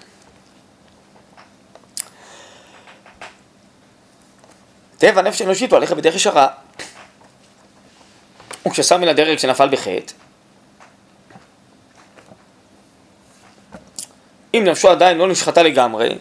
טבע 4.98 5.20
הנפש 5.20 5.42
האנושית 5.42 5.72
הוא 5.72 5.78
הלכת 5.78 5.96
בדרך 5.96 6.16
ישרה. 6.16 6.48
וכששם 8.68 9.02
מן 9.02 9.08
הדרך 9.08 9.38
כשנפל 9.38 9.70
בחטא, 9.70 10.14
אם 14.54 14.64
נפשו 14.66 14.90
עדיין 14.90 15.18
לא 15.18 15.28
נשחטה 15.28 15.64
לגמרי, 15.64 16.18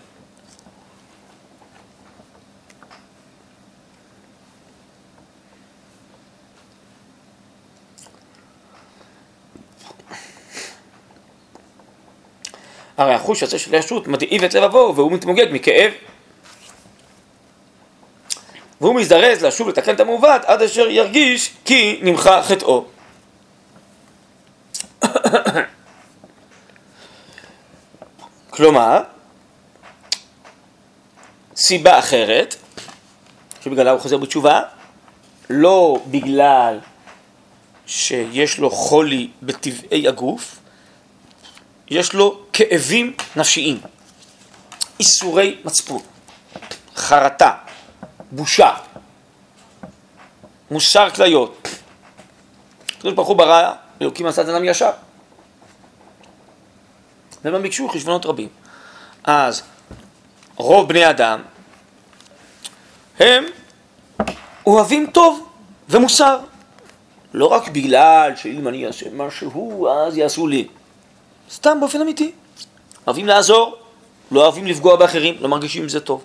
הרי 13.00 13.14
החוש 13.30 13.42
הזה 13.42 13.58
של 13.58 13.75
הישות 13.75 14.06
מדאיב 14.06 14.44
את 14.44 14.54
לבבו 14.54 14.92
והוא 14.96 15.12
מתמוגג 15.12 15.46
מכאב. 15.52 15.92
והוא 18.80 18.94
מזדרז 18.94 19.44
לשוב 19.44 19.68
לתקן 19.68 19.94
את 19.94 20.00
המעוות 20.00 20.44
עד 20.44 20.62
אשר 20.62 20.88
ירגיש 20.88 21.52
כי 21.64 22.00
נמחה 22.02 22.42
חטאו. 22.42 22.84
כלומר, 28.50 29.02
סיבה 31.56 31.99
אחרת, 31.99 32.56
שבגללה 33.64 33.90
הוא 33.90 34.00
חוזר 34.00 34.16
בתשובה, 34.16 34.62
לא 35.50 36.02
בגלל 36.06 36.78
שיש 37.87 38.58
לו 38.58 38.70
חולי 38.70 39.30
בטבעי 39.42 40.08
הגוף, 40.08 40.56
יש 41.90 42.12
לו 42.12 42.40
כאבים 42.52 43.16
נפשיים, 43.37 43.80
איסורי 45.00 45.59
מצפון, 45.64 46.02
חרטה, 46.97 47.54
בושה, 48.30 48.75
מוסר 50.70 51.11
כליות. 51.11 51.68
הקדוש 52.97 53.14
ברוך 53.14 53.28
הוא 53.28 53.37
ברא, 53.37 53.73
אלוקים 54.02 54.26
עשה 54.26 54.42
את 54.42 54.49
אדם 54.49 54.64
ישר. 54.64 54.90
והם 57.44 57.62
ביקשו 57.62 57.88
חשבונות 57.88 58.26
רבים. 58.26 58.49
אז 59.25 59.62
רוב 60.56 60.88
בני 60.88 61.11
אדם 61.11 61.42
הם 63.18 63.44
אוהבים 64.66 65.06
טוב 65.06 65.49
ומוסר. 65.88 66.38
לא 67.35 67.47
רק 67.47 67.68
בגלל 67.68 68.32
שאם 68.37 68.68
אני 68.68 68.87
אעשה 68.87 69.06
משהו 69.12 69.88
אז 69.88 70.16
יעשו 70.16 70.47
לי. 70.47 70.68
סתם 71.52 71.80
באופן 71.80 72.00
אמיתי. 72.00 72.33
אוהבים 73.07 73.26
לעזור, 73.26 73.76
לא 74.30 74.42
אוהבים 74.42 74.66
לפגוע 74.66 74.97
באחרים, 74.97 75.37
לא 75.40 75.49
מרגישים 75.49 75.83
עם 75.83 75.88
זה 75.88 76.00
טוב. 76.00 76.25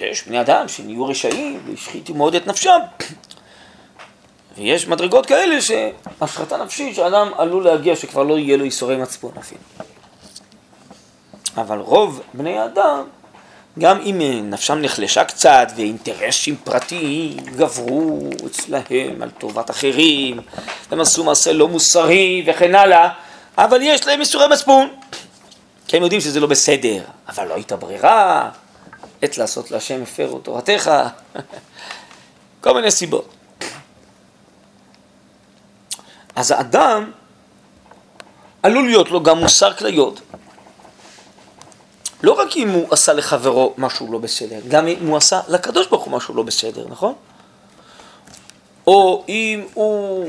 יש 0.00 0.24
בני 0.26 0.40
אדם 0.40 0.68
שנהיו 0.68 1.06
רשעים 1.06 1.60
והשחיתו 1.66 2.14
מאוד 2.14 2.34
את 2.34 2.46
נפשם. 2.46 2.78
ויש 4.56 4.88
מדרגות 4.88 5.26
כאלה 5.26 5.60
שהשחתה 5.60 6.56
נפשית 6.56 6.96
שאדם 6.96 7.30
עלול 7.38 7.64
להגיע 7.64 7.96
שכבר 7.96 8.22
לא 8.22 8.38
יהיה 8.38 8.56
לו 8.56 8.64
ייסורי 8.64 8.96
מצפון 8.96 9.32
אפילו. 9.38 9.60
אבל 11.56 11.78
רוב 11.78 12.22
בני 12.34 12.58
האדם, 12.58 13.04
גם 13.78 14.00
אם 14.00 14.20
נפשם 14.50 14.78
נחלשה 14.78 15.24
קצת 15.24 15.72
ואינטרסים 15.76 16.56
פרטיים 16.64 17.36
גברו 17.36 18.30
אצלהם 18.46 19.22
על 19.22 19.30
טובת 19.30 19.70
אחרים, 19.70 20.40
הם 20.90 21.00
עשו 21.00 21.24
מעשה 21.24 21.52
לא 21.52 21.68
מוסרי 21.68 22.44
וכן 22.46 22.74
הלאה, 22.74 23.08
אבל 23.58 23.78
יש 23.82 24.06
להם 24.06 24.20
ייסורי 24.20 24.48
מצפון. 24.48 24.88
כי 25.88 25.96
הם 25.96 26.02
יודעים 26.02 26.20
שזה 26.20 26.40
לא 26.40 26.46
בסדר, 26.46 27.02
אבל 27.28 27.48
לא 27.48 27.54
הייתה 27.54 27.76
ברירה, 27.76 28.50
עת 29.22 29.38
לעשות 29.38 29.70
להשם 29.70 30.02
הפרו 30.02 30.38
תורתך, 30.38 30.90
כל 32.60 32.74
מיני 32.74 32.90
סיבות. 32.90 33.28
אז 36.36 36.50
האדם 36.50 37.10
עלול 38.62 38.84
להיות 38.84 39.10
לו 39.10 39.22
גם 39.22 39.38
מוסר 39.38 39.72
כליות. 39.72 40.20
לא 42.22 42.32
רק 42.32 42.56
אם 42.56 42.70
הוא 42.70 42.86
עשה 42.90 43.12
לחברו 43.12 43.74
משהו 43.78 44.12
לא 44.12 44.18
בסדר, 44.18 44.58
גם 44.68 44.86
אם 44.86 45.06
הוא 45.06 45.16
עשה 45.16 45.40
לקדוש 45.48 45.86
ברוך 45.86 46.04
הוא 46.04 46.12
משהו 46.12 46.34
לא 46.34 46.42
בסדר, 46.42 46.86
נכון? 46.88 47.14
או 48.86 49.24
אם 49.28 49.64
הוא 49.74 50.26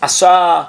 עשה, 0.00 0.62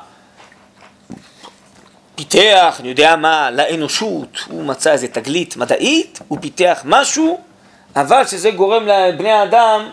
פיתח, 2.15 2.77
אני 2.79 2.89
יודע 2.89 3.15
מה, 3.15 3.51
לאנושות, 3.51 4.37
הוא 4.47 4.63
מצא 4.63 4.91
איזה 4.91 5.07
תגלית 5.07 5.57
מדעית, 5.57 6.19
הוא 6.27 6.37
פיתח 6.41 6.81
משהו, 6.85 7.41
אבל 7.95 8.25
שזה 8.25 8.51
גורם 8.51 8.87
לבני 8.87 9.31
האדם 9.31 9.89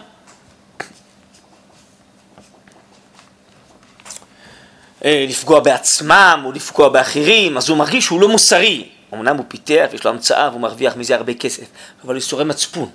לפגוע 5.05 5.61
בעצמם 5.61 6.43
או 6.45 6.53
לפגוע 6.53 6.89
באחרים, 6.89 7.57
אז 7.57 7.69
הוא 7.69 7.79
מרגיש 7.79 8.05
שהוא 8.05 8.21
לא 8.21 8.29
מוסרי. 8.29 8.89
אמנם 9.15 9.37
הוא 9.37 9.45
פיתח, 9.49 9.87
יש 9.93 10.05
לו 10.05 10.11
המצאה 10.11 10.49
והוא 10.49 10.61
מרוויח 10.61 10.97
מזה 10.97 11.15
הרבה 11.15 11.35
כסף, 11.35 11.65
אבל 12.05 12.15
הוא 12.15 12.21
שורד 12.21 12.47
מצפון. 12.47 12.91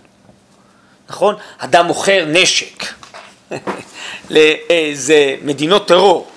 נכון? 1.09 1.35
אדם 1.57 1.85
מוכר 1.85 2.25
נשק 2.27 2.83
לאיזה 4.29 5.35
מדינות 5.41 5.87
טרור. 5.87 6.27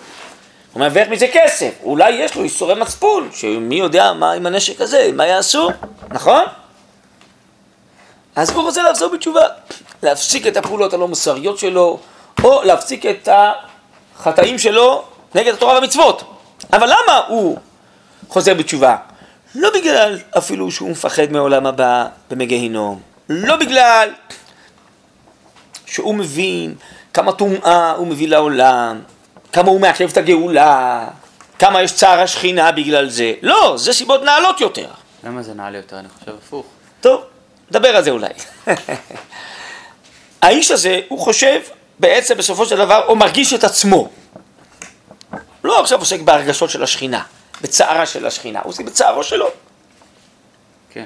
הוא 0.72 0.80
מרוויח 0.80 1.08
מזה 1.08 1.26
כסף, 1.32 1.70
אולי 1.82 2.10
יש 2.10 2.36
לו 2.36 2.44
איסורי 2.44 2.74
מצפון, 2.74 3.28
שמי 3.32 3.74
יודע 3.74 4.12
מה 4.12 4.32
עם 4.32 4.46
הנשק 4.46 4.80
הזה, 4.80 5.10
מה 5.14 5.26
יעשו, 5.26 5.70
נכון? 6.08 6.44
אז 8.36 8.50
הוא 8.50 8.62
רוצה 8.62 8.82
לחזור 8.90 9.12
בתשובה, 9.14 9.42
להפסיק 10.02 10.46
את 10.46 10.56
הפעולות 10.56 10.94
הלא 10.94 11.08
מוסריות 11.08 11.58
שלו, 11.58 11.98
או 12.44 12.62
להפסיק 12.62 13.06
את 13.06 13.28
החטאים 14.16 14.58
שלו 14.58 15.04
נגד 15.34 15.54
התורה 15.54 15.74
והמצוות. 15.74 16.34
אבל 16.72 16.86
למה 16.86 17.20
הוא 17.28 17.58
חוזר 18.28 18.54
בתשובה? 18.54 18.96
לא 19.54 19.70
בגלל 19.74 20.18
אפילו 20.38 20.70
שהוא 20.70 20.90
מפחד 20.90 21.32
מעולם 21.32 21.66
הבא 21.66 22.06
במגיהינום, 22.30 23.00
לא 23.28 23.56
בגלל 23.56 24.10
שהוא 25.86 26.14
מבין 26.14 26.74
כמה 27.14 27.32
טומאה 27.32 27.90
הוא 27.90 28.06
מביא 28.06 28.28
לעולם, 28.28 29.00
כמה 29.52 29.68
הוא 29.68 29.80
מעכב 29.80 30.08
את 30.10 30.16
הגאולה, 30.16 31.08
כמה 31.58 31.82
יש 31.82 31.92
צער 31.92 32.20
השכינה 32.20 32.72
בגלל 32.72 33.08
זה. 33.08 33.32
לא, 33.42 33.74
זה 33.78 33.92
סיבות 33.92 34.22
נעלות 34.22 34.60
יותר. 34.60 34.86
למה 35.24 35.42
זה 35.42 35.54
נעלה 35.54 35.76
יותר? 35.76 35.98
אני 35.98 36.08
חושב 36.18 36.32
הפוך. 36.46 36.66
טוב, 37.00 37.22
נדבר 37.70 37.96
על 37.96 38.04
זה 38.04 38.10
אולי. 38.10 38.28
האיש 40.42 40.70
הזה, 40.70 41.00
הוא 41.08 41.18
חושב, 41.18 41.60
בעצם 41.98 42.36
בסופו 42.36 42.66
של 42.66 42.76
דבר, 42.76 43.04
הוא 43.06 43.16
מרגיש 43.16 43.54
את 43.54 43.64
עצמו. 43.64 44.08
לא 45.68 45.80
עכשיו 45.80 45.98
עוסק 45.98 46.20
בהרגשות 46.20 46.70
של 46.70 46.82
השכינה, 46.82 47.22
בצערה 47.60 48.06
של 48.06 48.26
השכינה, 48.26 48.60
הוא 48.62 48.70
עוסק 48.70 48.84
בצערו 48.84 49.24
שלו. 49.24 49.50
כן. 50.90 51.04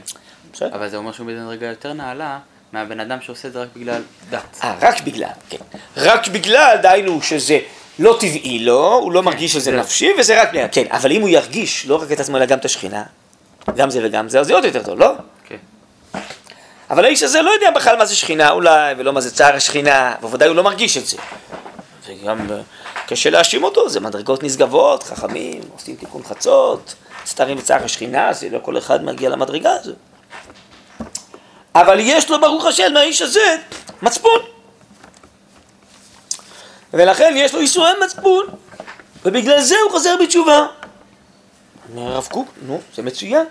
בסדר. 0.52 0.74
אבל 0.74 0.88
זה 0.88 0.96
אומר 0.96 1.12
שהוא 1.12 1.26
בדרגה 1.26 1.66
יותר 1.66 1.92
נעלה 1.92 2.38
מהבן 2.72 3.00
אדם 3.00 3.20
שעושה 3.20 3.48
את 3.48 3.52
זה 3.52 3.62
רק 3.62 3.68
בגלל 3.76 4.02
דת. 4.30 4.58
אה, 4.62 4.74
רק 4.80 5.00
בגלל, 5.00 5.28
כן. 5.48 5.56
רק 5.96 6.28
בגלל, 6.28 6.76
דהיינו 6.82 7.22
שזה 7.22 7.58
לא 7.98 8.16
טבעי 8.20 8.58
לו, 8.58 8.94
הוא 8.94 9.12
לא 9.12 9.20
כן, 9.20 9.24
מרגיש 9.24 9.52
שזה 9.52 9.72
נפשי, 9.72 10.10
וזה 10.18 10.42
רק 10.42 10.48
כן, 10.72 10.84
אבל 10.90 11.12
אם 11.12 11.20
הוא 11.20 11.28
ירגיש 11.28 11.86
לא 11.86 12.02
רק 12.02 12.12
את 12.12 12.20
עצמו 12.20 12.36
אלא 12.36 12.46
גם 12.46 12.58
את 12.58 12.64
השכינה, 12.64 13.02
גם 13.76 13.90
זה 13.90 14.00
וגם 14.04 14.28
זה, 14.28 14.40
אז 14.40 14.46
זה 14.46 14.54
עוד 14.54 14.64
יותר 14.64 14.82
טוב, 14.82 14.98
לא? 14.98 15.12
כן. 15.44 15.56
אבל 16.90 17.04
האיש 17.04 17.22
הזה 17.22 17.42
לא 17.42 17.50
יודע 17.50 17.70
בכלל 17.70 17.96
מה 17.96 18.06
זה 18.06 18.16
שכינה 18.16 18.50
אולי, 18.50 18.94
ולא 18.98 19.12
מה 19.12 19.20
זה 19.20 19.34
צער 19.34 19.54
השכינה, 19.54 20.14
בוודאי 20.20 20.48
הוא 20.48 20.56
לא 20.56 20.62
מרגיש 20.62 20.96
את 20.96 21.06
זה. 21.06 21.16
וגם 22.06 22.46
קשה 23.06 23.30
להאשים 23.30 23.64
אותו, 23.64 23.88
זה 23.88 24.00
מדרגות 24.00 24.42
נשגבות, 24.42 25.02
חכמים, 25.02 25.60
עושים 25.74 25.96
תיקון 25.96 26.22
חצות, 26.22 26.94
סתרים 27.26 27.56
בצער 27.56 27.84
השכינה, 27.84 28.32
זה 28.32 28.48
לא 28.48 28.58
כל 28.62 28.78
אחד 28.78 29.04
מגיע 29.04 29.28
למדרגה 29.28 29.72
הזו. 29.72 29.92
אבל 31.74 31.96
יש 32.00 32.30
לו, 32.30 32.40
ברוך 32.40 32.64
השם, 32.64 32.92
מהאיש 32.94 33.22
הזה, 33.22 33.56
מצפון. 34.02 34.38
ולכן 36.92 37.34
יש 37.36 37.54
לו 37.54 37.60
איסורי 37.60 37.90
מצפון, 38.04 38.46
ובגלל 39.24 39.60
זה 39.60 39.74
הוא 39.84 39.90
חוזר 39.90 40.16
בתשובה. 40.22 40.66
אומר 41.90 42.12
הרב 42.12 42.28
קוק, 42.30 42.48
נו, 42.62 42.80
זה 42.94 43.02
מצוין. 43.02 43.46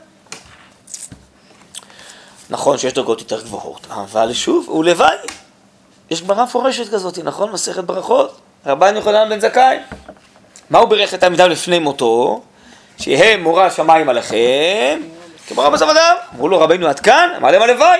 נכון 2.49 2.77
שיש 2.77 2.93
דרגות 2.93 3.19
יותר 3.19 3.41
גבוהות, 3.41 3.87
אבל 3.89 4.33
שוב, 4.33 4.65
הוא 4.69 4.85
לוואי. 4.85 5.15
יש 6.09 6.21
גמרא 6.21 6.43
מפורשת 6.43 6.93
כזאת, 6.93 7.19
נכון? 7.19 7.51
מסכת 7.51 7.83
ברכות. 7.83 8.39
רבן 8.65 8.95
יוחנן 8.95 9.29
בן 9.29 9.39
זכאי. 9.39 9.77
מה 10.69 10.79
הוא 10.79 10.89
בירך 10.89 11.13
את 11.13 11.23
עמידיו 11.23 11.47
לפני 11.47 11.79
מותו? 11.79 12.41
שיהיה 12.99 13.37
מורא 13.37 13.69
שמיים 13.69 14.09
עליכם, 14.09 15.01
כמו 15.47 15.61
רבא 15.61 15.77
זבדם. 15.77 16.15
אמרו 16.35 16.47
לו 16.47 16.59
רבינו 16.59 16.87
עד 16.87 16.99
כאן, 16.99 17.29
אמר 17.37 17.51
להם 17.51 17.61
הלוואי. 17.61 17.99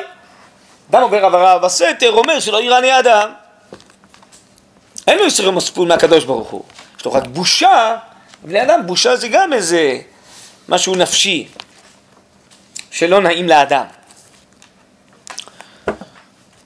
אדם 0.91 1.01
עובר 1.01 1.25
עברה 1.25 1.59
בסתר, 1.59 2.11
אומר 2.11 2.39
שלא 2.39 2.61
יראני 2.61 2.99
אדם. 2.99 3.29
אין 5.07 5.17
לו 5.17 5.27
יסורי 5.27 5.51
מצפון 5.51 5.87
מהקדוש 5.87 6.25
ברוך 6.25 6.49
הוא. 6.49 6.63
יש 6.99 7.05
לו 7.05 7.13
רק 7.13 7.27
בושה, 7.27 7.97
בני 8.43 8.63
אדם, 8.63 8.87
בושה 8.87 9.15
זה 9.15 9.27
גם 9.27 9.53
איזה 9.53 9.99
משהו 10.69 10.95
נפשי, 10.95 11.47
שלא 12.91 13.21
נעים 13.21 13.49
לאדם. 13.49 13.85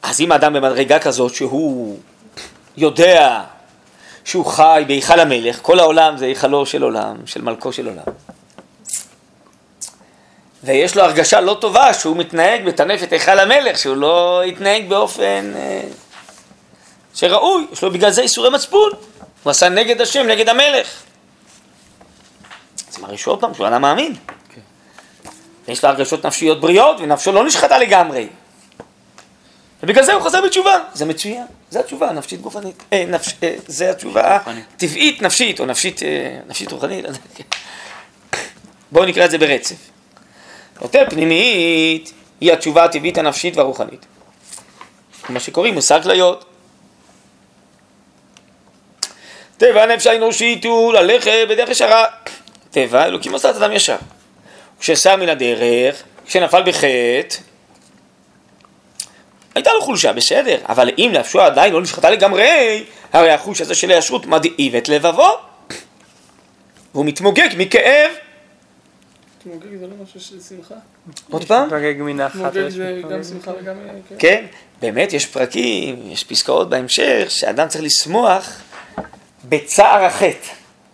אז 0.03 0.21
אם 0.21 0.31
האדם 0.31 0.53
במדרגה 0.53 0.99
כזאת 0.99 1.35
שהוא 1.35 1.97
יודע 2.77 3.41
שהוא 4.25 4.45
חי 4.45 4.83
בהיכל 4.87 5.19
המלך, 5.19 5.59
כל 5.61 5.79
העולם 5.79 6.17
זה 6.17 6.25
היכלו 6.25 6.65
של 6.65 6.83
עולם, 6.83 7.15
של 7.25 7.41
מלכו 7.41 7.73
של 7.73 7.87
עולם. 7.87 8.03
ויש 10.63 10.95
לו 10.95 11.03
הרגשה 11.03 11.41
לא 11.41 11.57
טובה 11.61 11.93
שהוא 11.93 12.17
מתנהג 12.17 12.65
בטנף 12.65 13.03
את 13.03 13.13
היכל 13.13 13.39
המלך, 13.39 13.77
שהוא 13.77 13.97
לא 13.97 14.41
יתנהג 14.45 14.89
באופן 14.89 15.51
אה, 15.55 15.81
שראוי, 17.15 17.67
יש 17.71 17.81
לו 17.81 17.91
בגלל 17.91 18.11
זה 18.11 18.21
איסורי 18.21 18.49
מצפון, 18.49 18.91
הוא 19.43 19.51
עשה 19.51 19.69
נגד 19.69 20.01
השם, 20.01 20.27
נגד 20.27 20.49
המלך. 20.49 21.03
הרי 23.03 23.17
שעוד 23.17 23.39
פעם, 23.39 23.53
שהוא 23.53 23.67
אדם 23.67 23.81
מאמין. 23.81 24.15
כן. 24.53 24.61
יש 25.67 25.83
לו 25.83 25.89
הרגשות 25.89 26.25
נפשיות 26.25 26.61
בריאות, 26.61 26.97
ונפשו 26.99 27.31
לא 27.31 27.45
נשחטה 27.45 27.77
לגמרי. 27.77 28.27
ובגלל 29.83 30.03
זה 30.03 30.13
הוא 30.13 30.21
חוזר 30.21 30.41
בתשובה. 30.41 30.77
זה 30.93 31.05
מצוין, 31.05 31.45
זה 31.75 31.79
התשובה 31.79 32.09
הנפשית 32.09 32.41
גופנית. 32.41 32.83
אה, 32.93 33.05
נפש, 33.07 33.33
אה, 33.43 33.55
זה 33.67 33.91
התשובה 33.91 34.37
רוחנית. 34.37 34.65
טבעית 34.77 35.21
נפשית, 35.21 35.59
או 35.59 35.65
נפשית, 35.65 36.03
אה, 36.03 36.39
נפשית 36.47 36.71
רוחנית. 36.71 37.05
לא 37.05 37.09
כן. 37.35 37.43
בואו 38.91 39.05
נקרא 39.05 39.25
את 39.25 39.31
זה 39.31 39.37
ברצף. 39.37 39.75
יותר 40.81 41.03
פנימית 41.09 42.13
היא 42.41 42.53
התשובה 42.53 42.83
הטבעית 42.83 43.17
הנפשית 43.17 43.57
והרוחנית. 43.57 44.05
מה 45.29 45.39
שקוראים 45.39 45.73
מושג 45.73 46.03
כליות. 46.03 46.45
טבע 49.57 49.83
הנפש 49.83 50.07
האנושית 50.07 50.65
הוא 50.65 50.93
ללכת 50.93 51.31
בדרך 51.49 51.69
ישרה. 51.69 52.05
טבע 52.71 53.05
אלוקים 53.05 53.33
עושה 53.33 53.49
את 53.49 53.55
אדם 53.55 53.71
ישר. 53.71 53.97
כשסר 54.79 55.15
מן 55.15 55.29
הדרך, 55.29 56.03
כשנפל 56.25 56.63
בחטא, 56.63 57.37
הייתה 59.55 59.73
לו 59.73 59.81
חולשה, 59.81 60.13
בסדר, 60.13 60.57
אבל 60.69 60.89
אם 60.97 61.11
נפשו 61.13 61.41
עדיין 61.41 61.73
לא 61.73 61.81
נשחטה 61.81 62.09
לגמרי, 62.09 62.83
הרי 63.13 63.31
החוש 63.31 63.61
הזה 63.61 63.75
של 63.75 63.91
הישרות 63.91 64.25
מדאיב 64.25 64.75
את 64.75 64.89
לבבו, 64.89 65.29
והוא 66.93 67.05
מתמוגג 67.05 67.49
מכאב. 67.57 68.11
מוגג 69.45 69.77
זה 69.79 69.87
לא 69.87 69.93
משהו 70.03 70.19
של 70.19 70.41
שמחה? 70.41 70.75
עוד 71.29 71.45
פעם? 71.45 71.65
מתפגג 71.65 71.95
מנחת. 71.97 72.35
מוגג 72.35 72.55
ויש 72.55 72.73
זה 72.73 73.01
גם 73.09 73.23
שמחה 73.23 73.51
וגם... 73.61 73.75
כן. 74.09 74.15
כן, 74.19 74.45
באמת 74.81 75.13
יש 75.13 75.25
פרקים, 75.25 76.11
יש 76.11 76.23
פסקאות 76.23 76.69
בהמשך, 76.69 77.25
שאדם 77.29 77.67
צריך 77.67 77.83
לשמוח 77.83 78.61
בצער 79.49 80.03
החטא. 80.03 80.47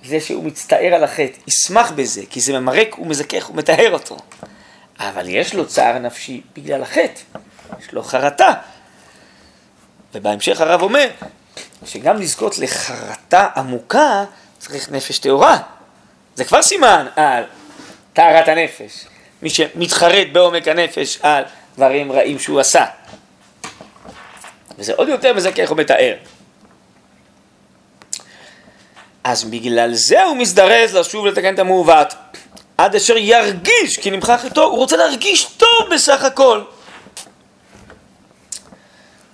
זה 0.06 0.20
שהוא 0.20 0.44
מצטער 0.44 0.94
על 0.94 1.04
החטא, 1.04 1.38
ישמח 1.48 1.92
בזה, 1.92 2.22
כי 2.30 2.40
זה 2.42 2.60
ממרק 2.60 3.00
ומזכך 3.00 3.50
ומטהר 3.50 3.94
אותו. 3.94 4.18
אבל 5.00 5.30
יש 5.30 5.56
לו 5.56 5.68
צער 5.68 6.00
נפשי 6.00 6.42
בגלל 6.56 6.82
החטא, 6.82 7.22
יש 7.80 7.92
לו 7.94 8.04
חרטה. 8.04 8.54
ובהמשך 10.14 10.62
הרב 10.62 10.82
אומר 10.82 11.10
שגם 11.86 12.18
לזכות 12.18 12.58
לחרטה 12.58 13.48
עמוקה 13.56 14.24
צריך 14.60 14.92
נפש 14.92 15.20
טהורה. 15.20 15.58
זה 16.36 16.46
כבר 16.46 16.62
סימן 16.62 17.08
על 17.16 17.44
טהרת 18.14 18.48
הנפש. 18.48 19.06
מי 19.42 19.50
שמתחרט 19.50 20.28
בעומק 20.32 20.68
הנפש 20.68 21.20
על 21.22 21.44
דברים 21.76 22.12
רעים 22.12 22.40
שהוא 22.40 22.60
עשה. 22.60 22.86
וזה 24.78 24.94
עוד 24.96 25.08
יותר 25.08 25.34
מזכך 25.34 25.72
ומתאר. 25.72 26.16
אז 29.24 29.44
בגלל 29.44 29.94
זה 29.94 30.24
הוא 30.24 30.38
מזדרז 30.38 30.96
לשוב 30.96 31.26
לתקן 31.26 31.54
את 31.54 31.60
המעוות. 31.60 32.14
עד 32.78 32.96
אשר 32.96 33.18
ירגיש 33.18 33.98
כי 33.98 34.12
נמחק 34.12 34.40
חטאו, 34.40 34.64
הוא 34.64 34.78
רוצה 34.78 34.98
להרגיש 34.98 35.44
טוב 35.44 35.90
בסך 35.94 36.24
הכל. 36.24 36.62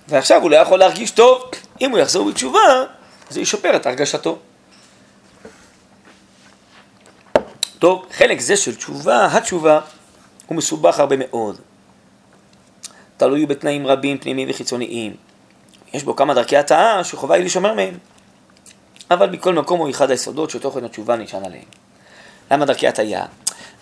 ועכשיו 0.08 0.42
הוא 0.42 0.50
לא 0.50 0.56
יכול 0.56 0.78
להרגיש 0.78 1.10
טוב, 1.10 1.42
אם 1.80 1.90
הוא 1.90 1.98
יחזור 1.98 2.30
בתשובה, 2.30 2.84
זה 3.30 3.40
ישפר 3.40 3.76
את 3.76 3.86
הרגשתו. 3.86 4.38
טוב, 7.78 8.06
חלק 8.12 8.40
זה 8.40 8.56
של 8.56 8.74
תשובה, 8.76 9.26
התשובה, 9.26 9.80
הוא 10.46 10.56
מסובך 10.56 11.00
הרבה 11.00 11.16
מאוד. 11.18 11.60
תלוי 13.16 13.46
בתנאים 13.46 13.86
רבים, 13.86 14.18
פנימיים 14.18 14.50
וחיצוניים. 14.50 15.16
יש 15.94 16.04
בו 16.04 16.16
כמה 16.16 16.34
דרכי 16.34 16.56
הטעה 16.56 17.04
שחובה 17.04 17.34
היא 17.34 17.42
להישמר 17.42 17.74
מהם. 17.74 17.98
אבל 19.10 19.30
מכל 19.30 19.54
מקום 19.54 19.80
הוא 19.80 19.90
אחד 19.90 20.10
היסודות 20.10 20.50
שתוכן 20.50 20.84
התשובה 20.84 21.16
נשען 21.16 21.44
עליהם. 21.44 21.64
למה 22.50 22.64
דרכי 22.64 22.88
הטעיה? 22.88 23.24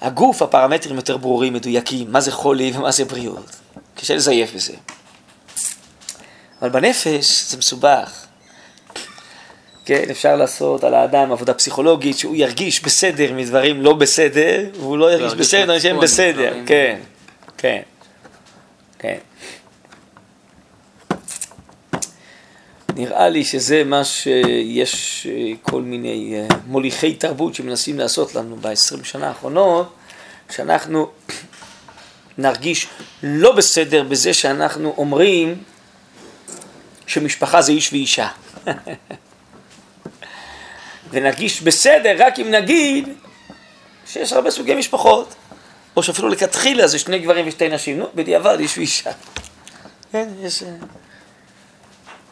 הגוף, 0.00 0.42
הפרמטרים 0.42 0.96
יותר 0.96 1.16
ברורים, 1.16 1.52
מדויקים, 1.52 2.12
מה 2.12 2.20
זה 2.20 2.32
חולי 2.32 2.72
ומה 2.74 2.90
זה 2.90 3.04
בריאות. 3.04 3.56
קשה 3.94 4.14
לזייף 4.14 4.54
בזה. 4.54 4.74
אבל 6.62 6.70
בנפש 6.70 7.50
זה 7.50 7.56
מסובך. 7.56 8.26
כן, 9.84 10.04
אפשר 10.10 10.36
לעשות 10.36 10.84
על 10.84 10.94
האדם 10.94 11.32
עבודה 11.32 11.54
פסיכולוגית, 11.54 12.18
שהוא 12.18 12.36
ירגיש 12.36 12.82
בסדר 12.82 13.32
מדברים 13.32 13.82
לא 13.82 13.92
בסדר, 13.92 14.64
והוא 14.76 14.98
לא 14.98 15.12
ירגיש 15.12 15.32
ירגיש 15.32 15.46
בסדר 15.46 15.78
שהם 15.78 15.96
מצפון 15.96 16.04
בסדר, 16.04 16.46
מדברים. 16.46 16.66
כן, 16.66 16.98
כן, 17.58 17.82
כן. 18.98 19.18
נראה 22.96 23.28
לי 23.28 23.44
שזה 23.44 23.84
מה 23.84 24.04
שיש 24.04 25.26
כל 25.62 25.82
מיני 25.82 26.34
אה, 26.34 26.56
מוליכי 26.66 27.14
תרבות 27.14 27.54
שמנסים 27.54 27.98
לעשות 27.98 28.34
לנו 28.34 28.56
ב-20 28.56 29.04
שנה 29.04 29.28
האחרונות, 29.28 29.92
שאנחנו 30.50 31.08
נרגיש 32.38 32.86
לא 33.22 33.52
בסדר 33.52 34.02
בזה 34.02 34.34
שאנחנו 34.34 34.94
אומרים 34.96 35.58
שמשפחה 37.06 37.62
זה 37.62 37.72
איש 37.72 37.92
ואישה. 37.92 38.28
ונרגיש 41.10 41.62
בסדר 41.62 42.16
רק 42.18 42.38
אם 42.38 42.50
נגיד 42.50 43.08
שיש 44.06 44.32
הרבה 44.32 44.50
סוגי 44.50 44.74
משפחות, 44.74 45.34
או 45.96 46.02
שאפילו 46.02 46.28
לכתחילה 46.28 46.86
זה 46.86 46.98
שני 46.98 47.18
גברים 47.18 47.48
ושתי 47.48 47.68
נשים, 47.68 47.98
נו, 47.98 48.06
בדיעבד 48.14 48.60
איש 48.60 48.78
ואישה. 48.78 49.10
כן, 50.12 50.28
יש, 50.40 50.62
אה, 50.62 50.68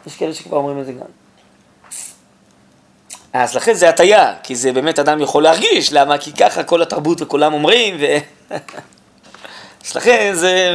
יש 0.07 0.15
כאלה 0.15 0.33
שכבר 0.33 0.57
אומרים 0.57 0.79
את 0.79 0.85
זה 0.85 0.91
גם. 0.91 1.05
אז 3.33 3.55
לכן 3.55 3.73
זה 3.73 3.89
הטיה, 3.89 4.33
כי 4.43 4.55
זה 4.55 4.73
באמת 4.73 4.99
אדם 4.99 5.21
יכול 5.21 5.43
להרגיש, 5.43 5.93
למה? 5.93 6.17
כי 6.17 6.33
ככה 6.33 6.63
כל 6.63 6.81
התרבות 6.81 7.21
וכולם 7.21 7.53
אומרים, 7.53 7.97
ו... 7.99 8.05
אז 9.85 9.95
לכן 9.95 10.31
זה 10.33 10.69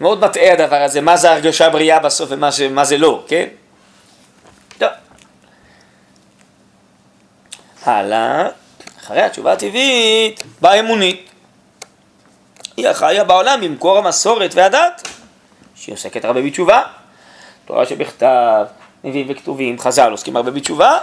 מאוד 0.00 0.20
מטעה 0.20 0.52
הדבר 0.52 0.82
הזה, 0.82 1.00
מה 1.00 1.16
זה 1.16 1.32
הרגשה 1.32 1.70
בריאה 1.70 1.98
בסוף 1.98 2.28
ומה. 2.32 2.48
מה 2.70 2.84
זה 2.84 2.98
לא, 2.98 3.24
כן? 3.28 3.46
הלאה, 7.84 8.48
אחרי 9.00 9.22
התשובה 9.22 9.52
הטבעית, 9.52 10.44
באה 10.60 10.80
אמונית. 10.80 11.30
היא 12.76 12.88
החיה 12.88 13.24
בעולם 13.24 13.60
במקור 13.60 13.98
המסורת 13.98 14.54
והדת, 14.54 15.08
שהיא 15.74 15.92
עוסקת 15.92 16.24
הרבה 16.24 16.42
בתשובה. 16.42 16.82
תורה 17.64 17.86
שבכתב, 17.86 18.64
נביאים 19.04 19.26
וכתובים, 19.30 19.78
חז"ל 19.78 20.10
עוסקים 20.10 20.36
הרבה 20.36 20.50
בתשובה. 20.50 20.98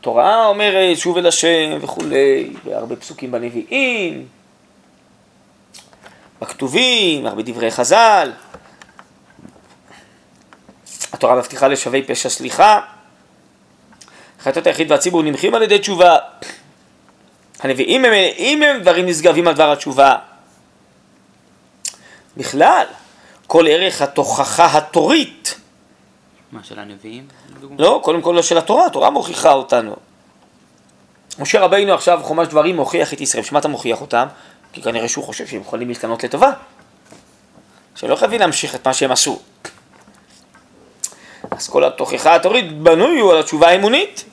תורה 0.00 0.46
אומרת 0.46 0.98
שוב 0.98 1.16
אל 1.16 1.26
השם 1.26 1.78
וכולי, 1.80 2.52
והרבה 2.64 2.96
פסוקים 2.96 3.30
בנביאים, 3.30 4.26
בכתובים, 6.42 7.26
הרבה 7.26 7.42
דברי 7.42 7.70
חז"ל. 7.70 8.32
התורה 11.12 11.34
מבטיחה 11.36 11.68
לשווי 11.68 12.02
פשע 12.02 12.28
סליחה. 12.28 12.80
חטאת 14.40 14.66
היחיד 14.66 14.90
והציבור 14.90 15.22
נמחים 15.22 15.54
על 15.54 15.62
ידי 15.62 15.78
תשובה. 15.78 16.16
הנביאים 17.60 18.04
הם, 18.04 18.12
אם 18.36 18.62
הם 18.62 18.82
דברים 18.82 19.06
נשגבים 19.06 19.48
על 19.48 19.54
דבר 19.54 19.72
התשובה. 19.72 20.16
בכלל, 22.36 22.86
כל 23.46 23.66
ערך 23.68 24.02
התוכחה 24.02 24.78
התורית, 24.78 25.54
מה, 26.52 26.64
של 26.64 26.78
הנביאים? 26.78 27.26
לא, 27.78 28.00
קודם 28.04 28.22
כל 28.22 28.32
לא 28.36 28.42
של 28.42 28.58
התורה, 28.58 28.86
התורה 28.86 29.10
מוכיחה 29.10 29.52
אותנו. 29.52 29.96
משה 31.38 31.60
רבינו 31.60 31.94
עכשיו 31.94 32.20
חומש 32.22 32.48
דברים 32.48 32.76
מוכיח 32.76 33.12
את 33.12 33.20
ישראל, 33.20 33.42
שמה 33.42 33.58
אתה 33.58 33.68
מוכיח 33.68 34.00
אותם? 34.00 34.26
כי 34.72 34.82
כנראה 34.82 35.08
שהוא 35.08 35.24
חושב 35.24 35.46
שהם 35.46 35.60
יכולים 35.60 35.88
להשתנות 35.88 36.24
לטובה. 36.24 36.52
שלא 37.96 38.16
חייבים 38.16 38.40
להמשיך 38.40 38.74
את 38.74 38.86
מה 38.86 38.94
שהם 38.94 39.12
עשו. 39.12 39.40
אז 41.50 41.68
כל 41.68 41.84
התוכחה 41.84 42.34
התורית 42.34 42.78
בנוי 42.78 43.20
הוא 43.20 43.32
על 43.32 43.38
התשובה 43.40 43.68
האמונית, 43.68 44.24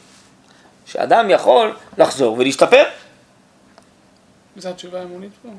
שאדם 0.86 1.30
יכול 1.30 1.76
לחזור 1.98 2.38
ולהשתפר. 2.40 2.84
זו 4.58 4.70
התשובה 4.70 5.00
האמונית 5.00 5.32
פה? 5.42 5.50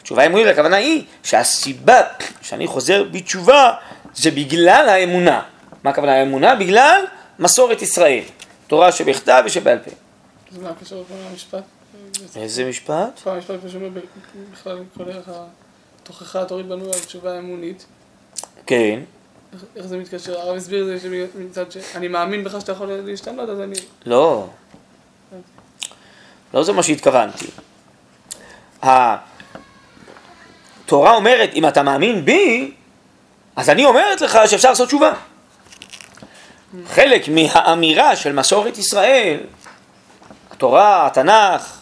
התשובה 0.00 0.22
האמונית, 0.22 0.46
הכוונה 0.46 0.76
היא 0.76 1.04
שהסיבה 1.22 2.02
שאני 2.42 2.66
חוזר 2.66 3.04
בתשובה 3.04 3.74
זה 4.14 4.30
בגלל 4.30 4.88
האמונה. 4.88 5.42
מה 5.82 5.90
הכוונה 5.90 6.12
האמונה? 6.12 6.54
בגלל 6.54 7.04
מסורת 7.38 7.82
ישראל. 7.82 8.22
תורה 8.66 8.92
שבכתב 8.92 9.42
ושבעל 9.46 9.78
פה. 9.78 9.90
אז 10.52 10.58
מה 10.58 10.70
הקשר 10.70 10.96
לכל 10.96 11.14
המשפט? 11.30 11.62
איזה 12.36 12.64
משפט? 12.64 13.20
כל 13.24 13.30
המשפט 13.30 13.54
שאומר 13.68 13.88
בכלל 14.52 14.78
כל 14.96 15.02
ערך 15.10 15.28
התוכחה 16.02 16.42
התורית 16.42 16.66
בנוי 16.66 16.92
על 16.92 16.98
תשובה 16.98 17.34
האמונית. 17.34 17.86
כן. 18.66 19.00
איך- 19.76 19.86
זה 19.86 19.96
מתקשר? 19.98 20.40
הרב 20.40 20.56
הסביר 20.56 20.82
את 20.94 21.00
זה 21.00 21.08
שמצד 21.34 21.72
ש... 21.72 21.76
אני 21.94 22.08
מאמין 22.08 22.44
בך 22.44 22.60
שאתה 22.60 22.72
יכול 22.72 22.92
להשתנות, 22.92 23.48
אז 23.48 23.60
אני... 23.60 23.74
לא. 24.06 24.46
לא 26.54 26.62
זה 26.64 26.72
מה 26.72 26.82
שהתכוונתי. 26.82 27.46
התורה 28.82 29.16
אומרת, 31.16 31.50
אם 31.54 31.68
אתה 31.68 31.82
מאמין 31.82 32.24
בי, 32.24 32.74
אז 33.56 33.70
אני 33.70 33.84
אומרת 33.84 34.20
לך 34.20 34.38
שאפשר 34.46 34.68
לעשות 34.68 34.86
תשובה. 34.88 35.12
חלק 36.86 37.28
מהאמירה 37.28 38.16
של 38.16 38.32
מסורת 38.32 38.78
ישראל, 38.78 39.40
התורה, 40.50 41.06
התנ"ך, 41.06 41.77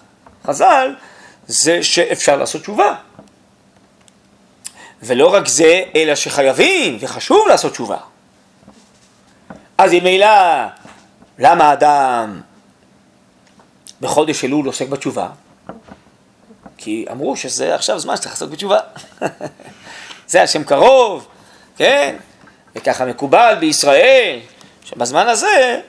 חז"ל, 0.47 0.95
זה 1.47 1.83
שאפשר 1.83 2.37
לעשות 2.37 2.63
תשובה. 2.63 2.95
ולא 5.03 5.35
רק 5.35 5.49
זה, 5.49 5.83
אלא 5.97 6.15
שחייבים 6.15 6.97
וחשוב 7.01 7.49
לעשות 7.49 7.73
תשובה. 7.73 7.97
אז 9.79 9.93
אם 9.93 9.99
ממילא, 9.99 10.27
למה 11.39 11.73
אדם 11.73 12.41
בחודש 14.01 14.45
אלול 14.45 14.67
עוסק 14.67 14.89
בתשובה? 14.89 15.29
כי 16.79 17.07
אמרו 17.11 17.37
שזה 17.37 17.75
עכשיו 17.75 17.99
זמן 17.99 18.17
שצריך 18.17 18.33
לעסוק 18.33 18.51
בתשובה. 18.51 18.79
זה 20.29 20.43
השם 20.43 20.65
קרוב, 20.65 21.29
כן? 21.77 22.17
וככה 22.77 23.05
מקובל 23.05 23.57
בישראל, 23.61 24.39
שבזמן 24.85 25.29
הזה 25.29 25.81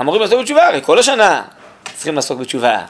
אמורים 0.00 0.22
לעסוק 0.22 0.40
בתשובה, 0.40 0.66
הרי 0.66 0.80
כל 0.84 0.98
השנה 0.98 1.42
צריכים 1.94 2.14
לעסוק 2.14 2.40
בתשובה. 2.40 2.84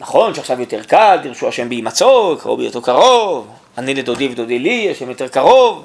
נכון 0.00 0.34
שעכשיו 0.34 0.60
יותר 0.60 0.82
קל, 0.82 1.18
דרשו 1.22 1.48
השם 1.48 1.68
בהימצאו, 1.68 2.36
קרוב 2.38 2.58
בהיותו 2.60 2.82
קרוב, 2.82 3.48
אני 3.78 3.94
לדודי 3.94 4.28
ודודי 4.28 4.58
לי, 4.58 4.90
השם 4.90 5.08
יותר 5.08 5.28
קרוב. 5.28 5.84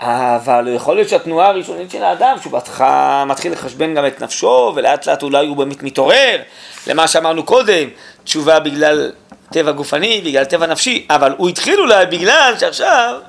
אבל 0.00 0.68
יכול 0.74 0.96
להיות 0.96 1.08
שהתנועה 1.08 1.48
הראשונית 1.48 1.90
של 1.90 2.04
האדם, 2.04 2.36
שהוא 2.42 2.52
בהתחלה 2.52 3.24
מתחיל 3.26 3.52
לחשבן 3.52 3.94
גם 3.94 4.06
את 4.06 4.20
נפשו, 4.20 4.72
ולאט 4.76 5.06
לאט 5.06 5.22
אולי 5.22 5.46
הוא 5.46 5.56
באמת 5.56 5.82
מתעורר 5.82 6.42
למה 6.86 7.08
שאמרנו 7.08 7.42
קודם, 7.42 7.88
תשובה 8.24 8.60
בגלל 8.60 9.12
טבע 9.52 9.72
גופני, 9.72 10.22
בגלל 10.24 10.44
טבע 10.44 10.66
נפשי, 10.66 11.06
אבל 11.10 11.34
הוא 11.36 11.48
התחיל 11.48 11.80
אולי 11.80 12.06
בגלל 12.06 12.54
שעכשיו, 12.60 13.20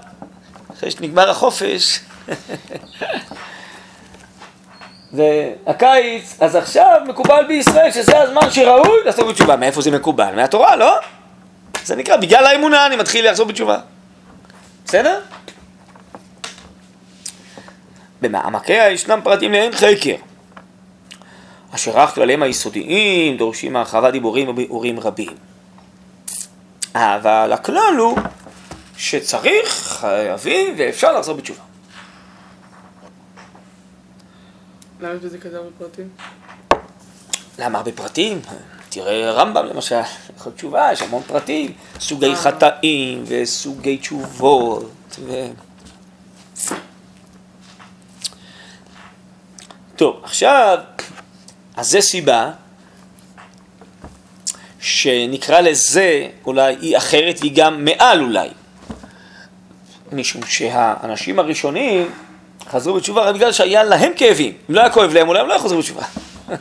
אחרי 0.73 0.91
שנגמר 0.91 1.29
החופש, 1.29 1.99
והקיץ, 5.13 6.37
אז 6.39 6.55
עכשיו 6.55 7.01
מקובל 7.07 7.45
בישראל 7.47 7.91
שזה 7.91 8.21
הזמן 8.21 8.51
שראוי 8.51 8.99
לעשות 9.05 9.27
בתשובה. 9.27 9.55
מאיפה 9.55 9.81
זה 9.81 9.91
מקובל? 9.91 10.35
מהתורה, 10.35 10.75
לא? 10.75 10.95
זה 11.83 11.95
נקרא, 11.95 12.17
בגלל 12.17 12.45
האמונה 12.45 12.85
אני 12.85 12.95
מתחיל 12.95 13.25
לעשות 13.25 13.47
בתשובה. 13.47 13.77
בסדר? 14.85 15.19
במעמקיה 18.21 18.89
ישנם 18.89 19.19
פרטים 19.23 19.51
לאין 19.51 19.71
חקר, 19.71 20.15
אשר 21.75 22.03
אך 22.03 22.15
כלליהם 22.15 22.43
היסודיים 22.43 23.37
דורשים 23.37 23.75
הרחבת 23.75 24.11
דיבורים 24.11 24.49
וביאורים 24.49 24.99
רבים. 24.99 25.33
אבל 26.95 27.53
הכלל 27.53 27.95
הוא 27.97 28.17
שצריך, 28.97 29.97
חייבים 29.99 30.75
ואפשר 30.77 31.17
לחזור 31.17 31.35
בתשובה. 31.37 31.66
למה 34.99 35.13
יש 35.13 35.21
בזה 35.21 35.37
כזה 35.37 35.57
הרבה 35.57 35.69
פרטים? 35.77 36.09
למה 37.59 37.77
הרבה 37.77 37.91
פרטים? 37.91 38.41
תראה 38.89 39.31
רמב"ם 39.31 39.65
למשל, 39.65 39.95
יכול 40.37 40.51
תשובה, 40.51 40.89
יש 40.93 41.01
המון 41.01 41.23
פרטים, 41.23 41.73
סוגי 41.99 42.29
אה. 42.29 42.35
חטאים 42.35 43.23
וסוגי 43.27 43.97
תשובות. 43.97 44.91
ו... 45.19 45.47
טוב, 49.95 50.19
עכשיו, 50.23 50.77
אז 51.75 51.89
זה 51.89 52.01
סיבה 52.01 52.51
שנקרא 54.79 55.59
לזה 55.59 56.27
אולי 56.45 56.75
היא 56.81 56.97
אחרת 56.97 57.35
והיא 57.39 57.51
גם 57.55 57.85
מעל 57.85 58.21
אולי. 58.21 58.49
משום 60.11 60.41
שהאנשים 60.45 61.39
הראשונים 61.39 62.11
חזרו 62.71 62.93
בתשובה 62.93 63.21
רק 63.21 63.35
בגלל 63.35 63.51
שהיה 63.51 63.83
להם 63.83 64.13
כאבים. 64.15 64.53
אם 64.69 64.75
לא 64.75 64.81
היה 64.81 64.89
כואב 64.89 65.13
להם, 65.13 65.27
אולי 65.27 65.39
הם 65.39 65.47
לא 65.47 65.53
היו 65.53 65.61
חוזרים 65.61 65.79
בתשובה. 65.79 66.03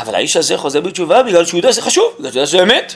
אבל 0.00 0.14
האיש 0.14 0.36
הזה 0.36 0.58
חוזר 0.58 0.80
בתשובה 0.80 1.22
בגלל 1.22 1.44
שהוא 1.44 1.58
יודע 1.58 1.72
שזה 1.72 1.82
חשוב, 1.82 2.14
בגלל 2.18 2.30
שהוא 2.30 2.40
יודע 2.40 2.46
שזה 2.46 2.62
אמת. 2.62 2.94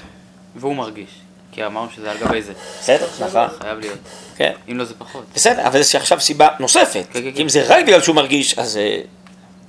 והוא 0.57 0.77
מרגיש. 0.77 1.11
כי 1.53 1.67
אמרנו 1.67 1.89
שזה 1.97 2.11
על 2.11 2.17
גבי 2.19 2.43
זה. 2.43 2.53
בסדר, 2.81 3.07
נכון. 3.21 3.49
חייב 3.61 3.79
להיות. 3.79 3.99
כן. 4.37 4.53
אם 4.71 4.79
לא 4.79 4.85
זה 4.85 4.95
פחות. 4.99 5.25
בסדר, 5.35 5.67
אבל 5.67 5.81
יש 5.81 5.95
עכשיו 5.95 6.21
סיבה 6.21 6.49
נוספת. 6.61 7.07
כן, 7.13 7.13
כן, 7.13 7.21
כי 7.21 7.29
אם 7.29 7.35
כן. 7.35 7.49
זה 7.49 7.65
רק 7.69 7.85
בגלל 7.85 8.03
שהוא 8.03 8.17
מרגיש, 8.17 8.59
אז, 8.59 8.77
אה, 8.77 9.01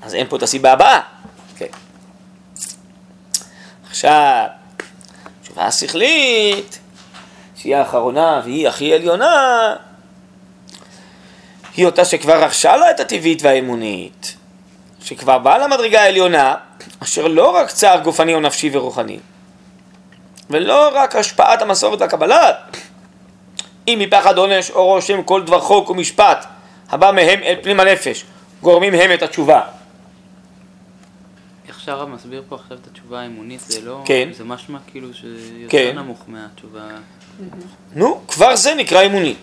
אז 0.01 0.15
אין 0.15 0.27
פה 0.29 0.35
את 0.35 0.43
הסיבה 0.43 0.71
הבאה. 0.71 0.99
כן. 1.57 1.65
עכשיו, 3.89 4.45
תשובה 5.43 5.65
השכלית, 5.65 6.79
שהיא 7.61 7.75
האחרונה 7.75 8.41
והיא 8.43 8.67
הכי 8.67 8.93
עליונה, 8.93 9.75
היא 11.75 11.85
אותה 11.85 12.05
שכבר 12.05 12.43
רכשה 12.43 12.77
לה 12.77 12.91
את 12.91 12.99
הטבעית 12.99 13.41
והאמונית, 13.41 14.35
שכבר 15.01 15.37
באה 15.37 15.57
למדרגה 15.57 16.01
העליונה, 16.01 16.55
אשר 17.03 17.27
לא 17.27 17.55
רק 17.55 17.69
צער 17.69 17.99
גופני 17.99 18.33
או 18.35 18.39
נפשי 18.39 18.69
ורוחני, 18.73 19.19
ולא 20.49 20.89
רק 20.93 21.15
השפעת 21.15 21.61
המסורת 21.61 22.01
והקבלה, 22.01 22.51
אם 23.87 23.99
מפחד 24.01 24.37
עונש 24.37 24.71
או 24.71 24.85
רושם 24.85 25.23
כל 25.23 25.43
דבר 25.43 25.59
חוק 25.59 25.89
ומשפט 25.89 26.45
הבא 26.89 27.11
מהם 27.11 27.43
אל 27.43 27.55
פנים 27.63 27.79
הנפש, 27.79 28.25
גורמים 28.61 28.93
הם 28.93 29.13
את 29.13 29.23
התשובה. 29.23 29.61
איך 31.67 31.79
שהרב 31.79 32.09
מסביר 32.09 32.43
פה 32.49 32.55
עכשיו 32.55 32.77
את 32.81 32.87
התשובה 32.87 33.19
האמונית, 33.19 33.59
זה 33.59 33.81
לא... 33.81 34.01
כן. 34.05 34.29
זה 34.33 34.43
משמע 34.43 34.79
כאילו 34.87 35.13
שיותר 35.13 35.69
כן. 35.69 35.95
נמוך 35.95 36.23
מהתשובה... 36.27 36.87
נו, 37.95 38.21
כבר 38.27 38.55
זה 38.55 38.75
נקרא 38.75 39.05
אמוני. 39.05 39.35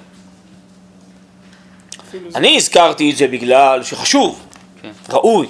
אני 2.34 2.56
הזכרתי 2.56 3.10
את 3.10 3.16
זה 3.16 3.28
בגלל 3.28 3.82
שחשוב, 3.82 4.46
כן. 4.82 4.90
ראוי. 5.08 5.46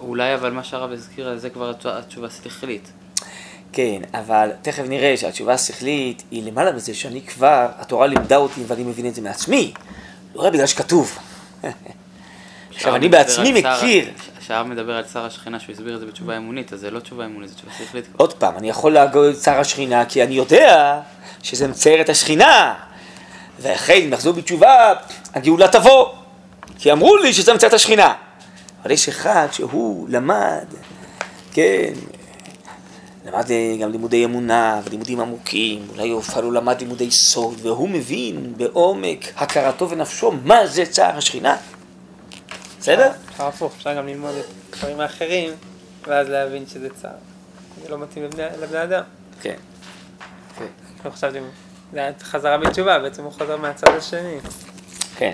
אולי 0.00 0.34
אבל 0.34 0.50
מה 0.52 0.64
שהרב 0.64 0.92
הזכיר, 0.92 1.38
זה 1.38 1.50
כבר 1.50 1.70
התשובה- 1.70 1.98
התשובה 1.98 2.26
השכלית. 2.26 2.92
כן, 3.72 4.02
אבל 4.14 4.50
תכף 4.62 4.82
נראה 4.88 5.16
שהתשובה 5.16 5.52
השכלית 5.52 6.22
היא 6.30 6.42
למעלה 6.42 6.72
מזה 6.72 6.94
שאני 6.94 7.20
כבר, 7.22 7.66
התורה 7.78 8.06
לימדה 8.06 8.36
אותי 8.36 8.60
ואני 8.66 8.82
מבין 8.84 9.06
את 9.06 9.14
זה 9.14 9.22
מעצמי, 9.22 9.72
לא 10.34 10.42
רק 10.42 10.52
בגלל 10.52 10.66
שכתוב. 10.66 11.18
עכשיו, 12.74 12.94
אני 12.96 13.08
בעצמי 13.08 13.48
על 13.48 13.76
מכיר, 13.76 14.10
כשהרב 14.48 14.66
מדבר 14.66 14.96
על 14.96 15.04
שר 15.12 15.24
השכינה 15.24 15.60
שהוא 15.60 15.72
הסביר 15.72 15.94
את 15.94 16.00
זה 16.00 16.06
בתשובה 16.06 16.36
אמונית, 16.36 16.72
אז 16.72 16.80
זה 16.80 16.90
לא 16.90 17.00
תשובה 17.00 17.26
אמונית, 17.26 17.48
זה 17.48 17.54
תשובה 17.54 17.72
שכלית. 17.78 18.04
עוד 18.16 18.32
פעם, 18.32 18.56
אני 18.56 18.68
יכול 18.68 18.92
להגות 18.92 19.34
את 19.34 19.42
שר 19.42 19.60
השכינה 19.60 20.04
כי 20.04 20.22
אני 20.22 20.34
יודע 20.34 21.00
שזה 21.42 21.68
מצייר 21.68 22.00
את 22.00 22.08
השכינה. 22.08 22.74
ואחרי, 23.60 24.04
אם 24.04 24.10
נחזור 24.10 24.32
בתשובה, 24.32 24.94
הגאולה 25.34 25.68
תבוא. 25.68 26.06
כי 26.78 26.92
אמרו 26.92 27.16
לי 27.16 27.32
שזה 27.32 27.54
מצייר 27.54 27.68
את 27.68 27.74
השכינה. 27.74 28.14
אבל 28.82 28.90
יש 28.90 29.08
אחד 29.08 29.46
שהוא 29.52 30.08
למד, 30.08 30.66
כן, 31.52 31.92
למד 33.26 33.50
אה, 33.50 33.76
גם 33.80 33.92
לימודי 33.92 34.24
אמונה 34.24 34.80
ולימודים 34.84 35.20
עמוקים, 35.20 35.86
אולי 35.90 36.18
אפילו 36.18 36.50
למד 36.50 36.80
לימודי 36.80 37.10
סוד, 37.10 37.58
והוא 37.62 37.88
מבין 37.88 38.52
בעומק 38.56 39.32
הכרתו 39.36 39.90
ונפשו 39.90 40.32
מה 40.44 40.66
זה 40.66 40.86
צער 40.86 41.16
השכינה. 41.16 41.56
בסדר? 42.88 43.10
אפשר 43.32 43.46
הפוך, 43.46 43.72
אפשר 43.76 43.94
גם 43.94 44.06
ללמוד 44.06 44.34
את 44.34 44.44
הדברים 44.74 45.00
האחרים, 45.00 45.52
ואז 46.06 46.28
להבין 46.28 46.66
שזה 46.66 46.88
צער. 47.02 47.10
זה 47.82 47.88
לא 47.88 47.98
מתאים 47.98 48.24
לבני, 48.60 48.82
אדם. 48.82 49.02
כן. 49.40 49.54
לא 51.04 51.10
חשבתי, 51.10 51.38
זה 51.92 52.00
היה 52.00 52.10
חזרה 52.22 52.58
בתשובה, 52.58 52.98
בעצם 52.98 53.24
הוא 53.24 53.32
חוזר 53.32 53.56
מהצד 53.56 53.88
השני. 53.96 54.38
כן. 55.16 55.32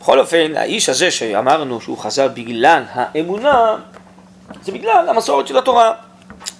בכל 0.00 0.20
אופן, 0.20 0.56
האיש 0.56 0.88
הזה 0.88 1.10
שאמרנו 1.10 1.80
שהוא 1.80 1.98
חזר 1.98 2.28
בגלל 2.28 2.82
האמונה, 2.92 3.76
זה 4.62 4.72
בגלל 4.72 5.08
המסורת 5.08 5.46
של 5.46 5.58
התורה. 5.58 5.92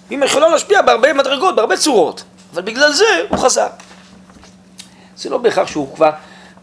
היא 0.09 0.23
יכולה 0.23 0.49
להשפיע 0.49 0.81
בהרבה 0.81 1.13
מדרגות, 1.13 1.55
בהרבה 1.55 1.77
צורות, 1.77 2.23
אבל 2.53 2.61
בגלל 2.61 2.91
זה 2.91 3.05
הוא 3.29 3.39
חזר. 3.39 3.67
זה 5.15 5.29
לא 5.29 5.37
בהכרח 5.37 5.67
שהוא 5.67 5.95
כבר 5.95 6.11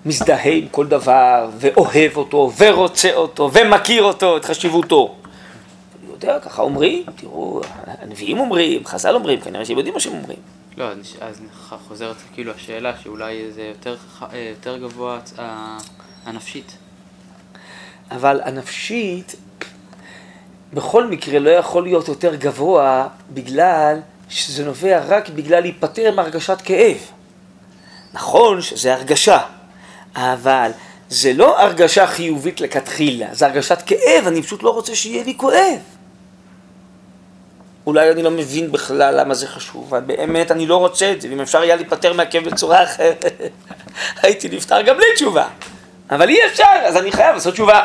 מזדהה 0.06 0.52
עם 0.52 0.68
כל 0.68 0.86
דבר, 0.86 1.50
ואוהב 1.58 2.16
אותו, 2.16 2.52
ורוצה 2.58 3.14
אותו, 3.14 3.50
ומכיר 3.52 4.02
אותו, 4.02 4.36
את 4.36 4.44
חשיבותו. 4.44 5.16
הוא 6.06 6.14
יודע, 6.14 6.40
ככה 6.40 6.62
אומרים, 6.62 7.04
תראו, 7.16 7.60
הנביאים 7.86 8.40
אומרים, 8.40 8.86
חז"ל 8.86 9.14
אומרים, 9.14 9.40
כנראה 9.40 9.64
שהם 9.64 9.76
יודעים 9.76 9.94
מה 9.94 10.00
שהם 10.00 10.12
אומרים. 10.12 10.38
לא, 10.76 10.84
אז 11.20 11.40
חוזרת 11.88 12.16
כאילו 12.34 12.52
השאלה 12.52 12.92
שאולי 13.02 13.52
זה 13.52 13.62
יותר 13.62 13.96
אה, 14.22 14.38
יותר 14.50 14.78
גבוה 14.78 15.18
אה, 15.38 15.76
הנפשית. 16.24 16.76
אבל 18.10 18.40
הנפשית 18.44 19.34
בכל 20.72 21.06
מקרה 21.06 21.38
לא 21.38 21.50
יכול 21.50 21.82
להיות 21.82 22.08
יותר 22.08 22.34
גבוה 22.34 23.08
בגלל 23.30 24.00
שזה 24.28 24.64
נובע 24.64 25.02
רק 25.08 25.28
בגלל 25.28 25.60
להיפטר 25.60 26.14
מהרגשת 26.14 26.60
כאב. 26.64 26.96
נכון 28.12 28.62
שזה 28.62 28.94
הרגשה, 28.94 29.40
אבל 30.16 30.70
זה 31.08 31.32
לא 31.32 31.60
הרגשה 31.60 32.06
חיובית 32.06 32.60
לכתחילה, 32.60 33.26
זה 33.32 33.46
הרגשת 33.46 33.82
כאב, 33.86 34.26
אני 34.26 34.42
פשוט 34.42 34.62
לא 34.62 34.70
רוצה 34.70 34.94
שיהיה 34.94 35.24
לי 35.24 35.34
כואב. 35.36 35.78
אולי 37.86 38.10
אני 38.10 38.22
לא 38.22 38.30
מבין 38.30 38.72
בכלל 38.72 39.20
למה 39.20 39.34
זה 39.34 39.46
חשוב, 39.46 39.94
אבל 39.94 40.00
באמת 40.00 40.50
אני 40.50 40.66
לא 40.66 40.76
רוצה 40.76 41.12
את 41.12 41.20
זה, 41.20 41.28
ואם 41.28 41.40
אפשר 41.40 41.60
היה 41.60 41.76
להיפטר 41.76 42.12
מהכאב 42.12 42.44
בצורה 42.44 42.84
אחרת, 42.84 43.24
הייתי 44.22 44.48
נפטר 44.48 44.82
גם 44.82 44.96
בלי 44.96 45.06
תשובה. 45.14 45.48
אבל 46.10 46.28
אי 46.28 46.38
אפשר, 46.46 46.64
אז 46.84 46.96
אני 46.96 47.12
חייב 47.12 47.34
לעשות 47.34 47.54
תשובה. 47.54 47.80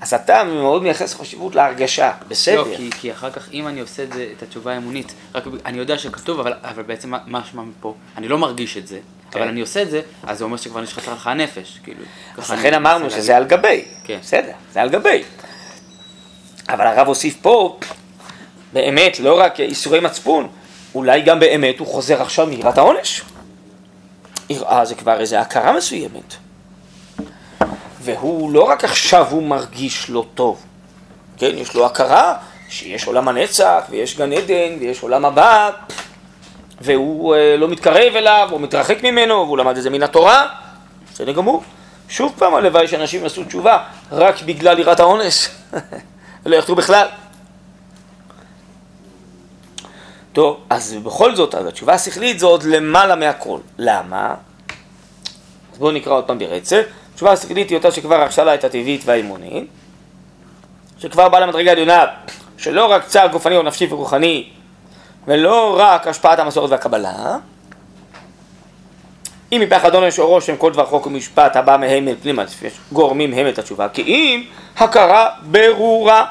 אז 0.00 0.14
אתה 0.14 0.44
מאוד 0.44 0.82
מייחס 0.82 1.14
חשיבות 1.14 1.54
להרגשה, 1.54 2.12
בסדר. 2.28 2.62
לא, 2.62 2.76
כי, 2.76 2.90
כי 3.00 3.12
אחר 3.12 3.30
כך, 3.30 3.48
אם 3.52 3.68
אני 3.68 3.80
עושה 3.80 4.02
את 4.02 4.12
זה, 4.12 4.28
את 4.36 4.42
התשובה 4.42 4.72
האמונית, 4.74 5.12
רק 5.34 5.44
אני 5.66 5.78
יודע 5.78 5.98
שכתוב, 5.98 6.40
אבל, 6.40 6.52
אבל 6.62 6.82
בעצם 6.82 7.14
מה- 7.26 7.44
שמע 7.50 7.62
מפה? 7.62 7.94
אני 8.16 8.28
לא 8.28 8.38
מרגיש 8.38 8.76
את 8.76 8.86
זה, 8.86 8.98
כן. 9.30 9.38
אבל 9.40 9.48
אני 9.48 9.60
עושה 9.60 9.82
את 9.82 9.90
זה, 9.90 10.00
אז 10.22 10.38
זה 10.38 10.44
אומר 10.44 10.56
שכבר 10.56 10.80
נשחטה 10.80 11.12
לך 11.12 11.26
הנפש, 11.26 11.78
כאילו. 11.84 12.00
אז 12.38 12.50
לכן 12.50 12.74
אמרנו 12.74 13.10
שזה 13.10 13.36
על 13.36 13.42
להגיד. 13.42 13.58
גבי. 13.58 13.84
כן. 14.04 14.18
בסדר, 14.22 14.52
זה 14.72 14.82
על 14.82 14.88
גבי. 14.88 15.22
אבל 16.68 16.86
הרב 16.86 17.06
הוסיף 17.06 17.36
פה, 17.42 17.78
באמת, 18.72 19.20
לא 19.20 19.40
רק 19.40 19.60
איסורי 19.60 20.00
מצפון, 20.00 20.48
אולי 20.94 21.22
גם 21.22 21.40
באמת 21.40 21.78
הוא 21.78 21.86
חוזר 21.86 22.22
עכשיו 22.22 22.46
מיראת 22.46 22.78
העונש. 22.78 23.22
יראה 24.50 24.84
זה 24.84 24.94
כבר 24.94 25.20
איזו 25.20 25.36
הכרה 25.36 25.72
מסוימת. 25.76 26.34
והוא 28.08 28.52
לא 28.52 28.62
רק 28.62 28.84
עכשיו 28.84 29.26
הוא 29.30 29.42
מרגיש 29.42 30.10
לא 30.10 30.24
טוב, 30.34 30.64
כן, 31.38 31.50
יש 31.54 31.74
לו 31.74 31.86
הכרה 31.86 32.34
שיש 32.68 33.06
עולם 33.06 33.28
הנצח 33.28 33.84
ויש 33.90 34.16
גן 34.16 34.32
עדן 34.32 34.76
ויש 34.80 35.02
עולם 35.02 35.24
הבא 35.24 35.70
והוא 36.80 37.34
אה, 37.34 37.56
לא 37.56 37.68
מתקרב 37.68 38.16
אליו, 38.16 38.48
הוא 38.50 38.60
מתרחק 38.60 39.02
ממנו, 39.02 39.34
והוא 39.34 39.58
למד 39.58 39.76
את 39.76 39.82
זה 39.82 39.90
מן 39.90 40.02
התורה, 40.02 40.46
בסדר 41.12 41.32
גמור. 41.32 41.62
שוב 42.08 42.34
פעם 42.38 42.54
הלוואי 42.54 42.88
שאנשים 42.88 43.22
יעשו 43.22 43.44
תשובה 43.44 43.84
רק 44.12 44.42
בגלל 44.42 44.78
יראת 44.78 45.00
העונש, 45.00 45.48
ולא 46.46 46.56
יחטאו 46.58 46.74
בכלל. 46.74 47.06
טוב, 50.32 50.60
אז 50.70 50.96
בכל 51.02 51.34
זאת, 51.34 51.54
אז 51.54 51.66
התשובה 51.66 51.94
השכלית 51.94 52.38
זה 52.38 52.46
עוד 52.46 52.62
למעלה 52.62 53.16
מהכל. 53.16 53.58
למה? 53.78 54.34
אז 55.72 55.78
בואו 55.78 55.90
נקרא 55.90 56.12
עוד 56.12 56.24
פעם 56.24 56.38
ברצף. 56.38 56.82
התשובה 57.18 57.32
השכלית 57.32 57.70
היא 57.70 57.78
אותה 57.78 57.90
שכבר 57.90 58.22
רכשה 58.22 58.44
לה 58.44 58.54
את 58.54 58.64
הטבעית 58.64 59.02
והאימונית, 59.04 59.66
שכבר 60.98 61.28
באה 61.28 61.40
למדרגה 61.40 61.70
עליונה, 61.70 62.04
שלא 62.58 62.86
רק 62.86 63.04
צער 63.06 63.26
גופני 63.26 63.56
או 63.56 63.62
נפשי 63.62 63.86
ורוחני, 63.90 64.48
ולא 65.26 65.76
רק 65.78 66.06
השפעת 66.06 66.38
המסורת 66.38 66.70
והקבלה, 66.70 67.36
אם 69.52 69.62
מפחד 69.66 69.94
עונש 69.94 70.18
או 70.18 70.26
רושם 70.26 70.56
כל 70.56 70.72
דבר 70.72 70.86
חוק 70.86 71.06
ומשפט 71.06 71.56
הבא 71.56 71.76
מהם 71.76 72.08
אל 72.08 72.14
פנימה, 72.22 72.44
גורמים 72.92 73.32
הם 73.32 73.48
את 73.48 73.58
התשובה, 73.58 73.88
כי 73.88 74.02
אם 74.02 74.44
הכרה 74.76 75.30
ברורה, 75.42 76.26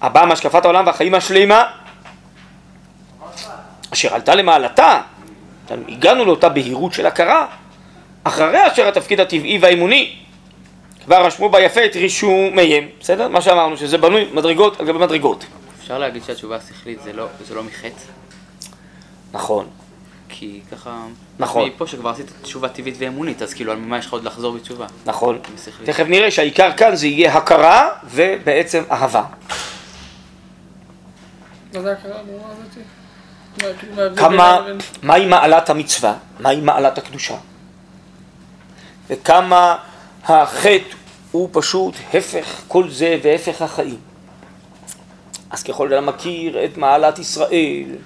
הבאה 0.00 0.26
מהשקפת 0.26 0.64
העולם 0.64 0.86
והחיים 0.86 1.14
השלימה, 1.14 1.64
אשר 3.92 4.14
עלתה 4.14 4.34
למעלתה, 4.34 5.00
הגענו 5.88 6.24
לאותה 6.24 6.48
בהירות 6.48 6.92
של 6.92 7.06
הכרה, 7.06 7.46
אחרי 8.24 8.66
אשר 8.72 8.88
התפקיד 8.88 9.20
הטבעי 9.20 9.58
והאימוני, 9.58 10.16
כבר 11.04 11.26
רשמו 11.26 11.48
בה 11.48 11.60
יפה 11.60 11.84
את 11.84 11.96
רישומיהם, 11.96 12.88
בסדר? 13.00 13.28
מה 13.28 13.40
שאמרנו, 13.40 13.76
שזה 13.76 13.98
בנוי 13.98 14.28
מדרגות 14.32 14.80
על 14.80 14.86
גבי 14.86 14.98
מדרגות. 14.98 15.44
אפשר 15.80 15.98
להגיד 15.98 16.22
שהתשובה 16.26 16.56
השכלית 16.56 16.98
זה 17.04 17.12
לא, 17.12 17.26
זה 17.48 17.54
לא 17.54 17.62
מחטא? 17.62 17.88
נכון. 19.32 19.66
כי 20.28 20.60
ככה... 20.72 21.02
נכון. 21.38 21.68
מפה 21.68 21.86
שכבר 21.86 22.10
עשית 22.10 22.32
תשובה 22.42 22.68
טבעית 22.68 22.94
ואמונית, 22.98 23.42
אז 23.42 23.54
כאילו, 23.54 23.72
על 23.72 23.78
מה 23.78 23.98
יש 23.98 24.06
לך 24.06 24.12
עוד 24.12 24.24
לחזור 24.24 24.56
בתשובה? 24.56 24.86
נכון. 25.06 25.38
בשכלית. 25.54 25.90
תכף 25.90 26.04
נראה 26.08 26.30
שהעיקר 26.30 26.72
כאן 26.76 26.96
זה 26.96 27.06
יהיה 27.06 27.36
הכרה 27.36 27.88
ובעצם 28.04 28.82
אהבה. 28.90 29.24
כאילו, 31.72 31.84
כמה, 34.16 34.66
מהי 35.02 35.26
מעלת 35.26 35.70
המצווה, 35.70 36.14
מהי 36.40 36.60
מעלת 36.60 36.98
הקדושה, 36.98 37.36
וכמה 39.10 39.76
החטא 40.24 40.94
הוא 41.30 41.48
פשוט 41.52 41.94
הפך 42.14 42.60
כל 42.68 42.90
זה 42.90 43.18
והפך 43.22 43.62
החיים. 43.62 43.98
אז 45.50 45.62
ככל 45.62 45.88
שאתה 45.88 46.00
מכיר 46.00 46.64
את 46.64 46.76
מעלת 46.76 47.18
ישראל, 47.18 47.96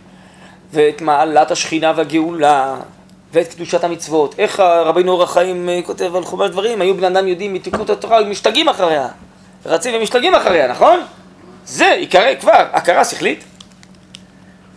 ואת 0.73 1.01
מעלת 1.01 1.51
השכינה 1.51 1.93
והגאולה, 1.97 2.77
ואת 3.33 3.55
קדושת 3.55 3.85
המצוות, 3.85 4.35
איך 4.39 4.61
רבינו 4.61 5.13
אור 5.13 5.23
החיים 5.23 5.69
אה, 5.69 5.81
כותב 5.87 6.17
על 6.17 6.25
חומר 6.25 6.49
דברים, 6.49 6.81
היו 6.81 6.97
בני 6.97 7.07
אדם 7.07 7.29
יודעים 7.29 7.55
מתיקות 7.55 7.91
התורה 7.91 8.23
ומשתגעים 8.23 8.69
אחריה, 8.69 9.09
רצים 9.67 9.95
ומשתגעים 9.95 10.35
אחריה, 10.35 10.69
נכון? 10.69 11.01
זה 11.67 11.85
ייקרא 11.85 12.35
כבר 12.41 12.67
הכרה 12.73 13.05
שכלית, 13.05 13.45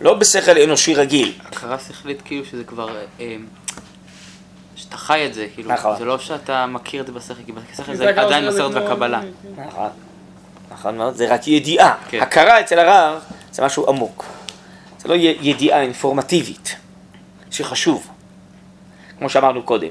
לא 0.00 0.14
בשכל 0.14 0.58
אנושי 0.58 0.94
רגיל. 0.94 1.32
הכרה 1.44 1.78
שכלית 1.78 2.22
כאילו 2.22 2.44
שזה 2.44 2.64
כבר... 2.64 2.96
אה, 3.20 3.36
שאתה 4.88 4.96
חי 4.96 5.26
את 5.26 5.34
זה, 5.34 5.46
כאילו, 5.54 5.72
נכון. 5.72 5.96
זה 5.98 6.04
לא 6.04 6.18
שאתה 6.18 6.66
מכיר 6.66 7.00
את 7.00 7.06
זה 7.06 7.12
בשכל, 7.12 7.34
כי 7.46 7.52
בשכל 7.52 7.94
זה 7.94 8.08
עדיין 8.20 8.48
מסורת 8.48 8.72
כמו- 8.74 8.82
והקבלה. 8.84 9.20
נכון, 9.66 9.88
נכון 10.70 10.96
מאוד, 10.96 11.14
זה 11.14 11.34
רק 11.34 11.48
ידיעה. 11.48 11.94
כן. 12.08 12.20
הכרה 12.22 12.60
אצל 12.60 12.78
הרב 12.78 13.22
זה 13.52 13.64
משהו 13.64 13.88
עמוק. 13.88 14.24
זה 14.98 15.08
לא 15.08 15.14
ידיעה 15.18 15.80
אינפורמטיבית, 15.80 16.76
שחשוב, 17.50 18.08
כמו 19.18 19.30
שאמרנו 19.30 19.62
קודם. 19.62 19.88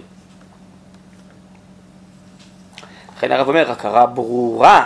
לכן 3.17 3.31
הרב 3.31 3.47
אומר, 3.47 3.71
הכרה 3.71 4.05
ברורה, 4.05 4.83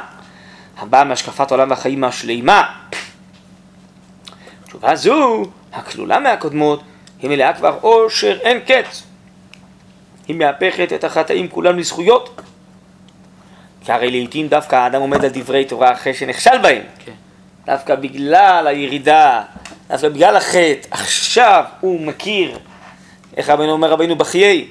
הבאה 0.78 1.04
מהשקפת 1.04 1.52
העולם 1.52 1.70
והחיים 1.70 2.04
השלימה. 2.04 2.76
תשובה 4.66 4.96
זו, 4.96 5.44
הכלולה 5.74 6.20
מהקודמות, 6.20 6.82
היא 7.22 7.30
מלאה 7.30 7.54
כבר 7.54 7.78
עושר 7.82 8.38
אין 8.42 8.60
קץ. 8.60 9.04
היא 10.32 10.40
מהפכת 10.40 10.94
את 10.94 11.04
החטאים 11.04 11.48
כולם 11.48 11.80
לזכויות. 11.80 12.42
כי 13.86 13.92
הרי 13.92 14.12
לעיתים 14.12 14.48
דווקא 14.48 14.76
האדם 14.76 15.02
עומד 15.02 15.26
על 15.26 15.32
דברי 15.34 15.66
תורה 15.66 15.92
אחרי 15.92 16.14
שנכשל 16.14 16.58
בהם. 16.58 16.82
כן. 17.06 17.12
דווקא 17.66 17.96
בגלל 17.96 18.68
הירידה, 18.68 19.44
דווקא 19.90 20.10
בגלל 20.10 20.36
החטא, 20.36 20.88
עכשיו 20.92 21.64
הוא 21.80 22.02
מכיר, 22.02 22.60
איך 23.38 23.50
רבנו 23.50 23.72
אומר 23.72 23.92
רבנו 23.92 24.16
בחיי, 24.16 24.68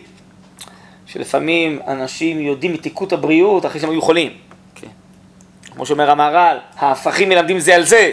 שלפעמים 1.07 1.81
אנשים 1.87 2.40
יודעים 2.40 2.73
מתיקות 2.73 3.12
הבריאות 3.12 3.66
אחרי 3.66 3.81
שהם 3.81 3.90
היו 3.90 4.03
חולים. 4.03 4.33
כן. 4.75 4.88
כמו 5.75 5.87
שאומר 5.87 6.11
המהר"ל, 6.11 6.59
ההפכים 6.77 7.29
מלמדים 7.29 7.59
זה 7.59 7.75
על 7.75 7.83
זה, 7.83 8.12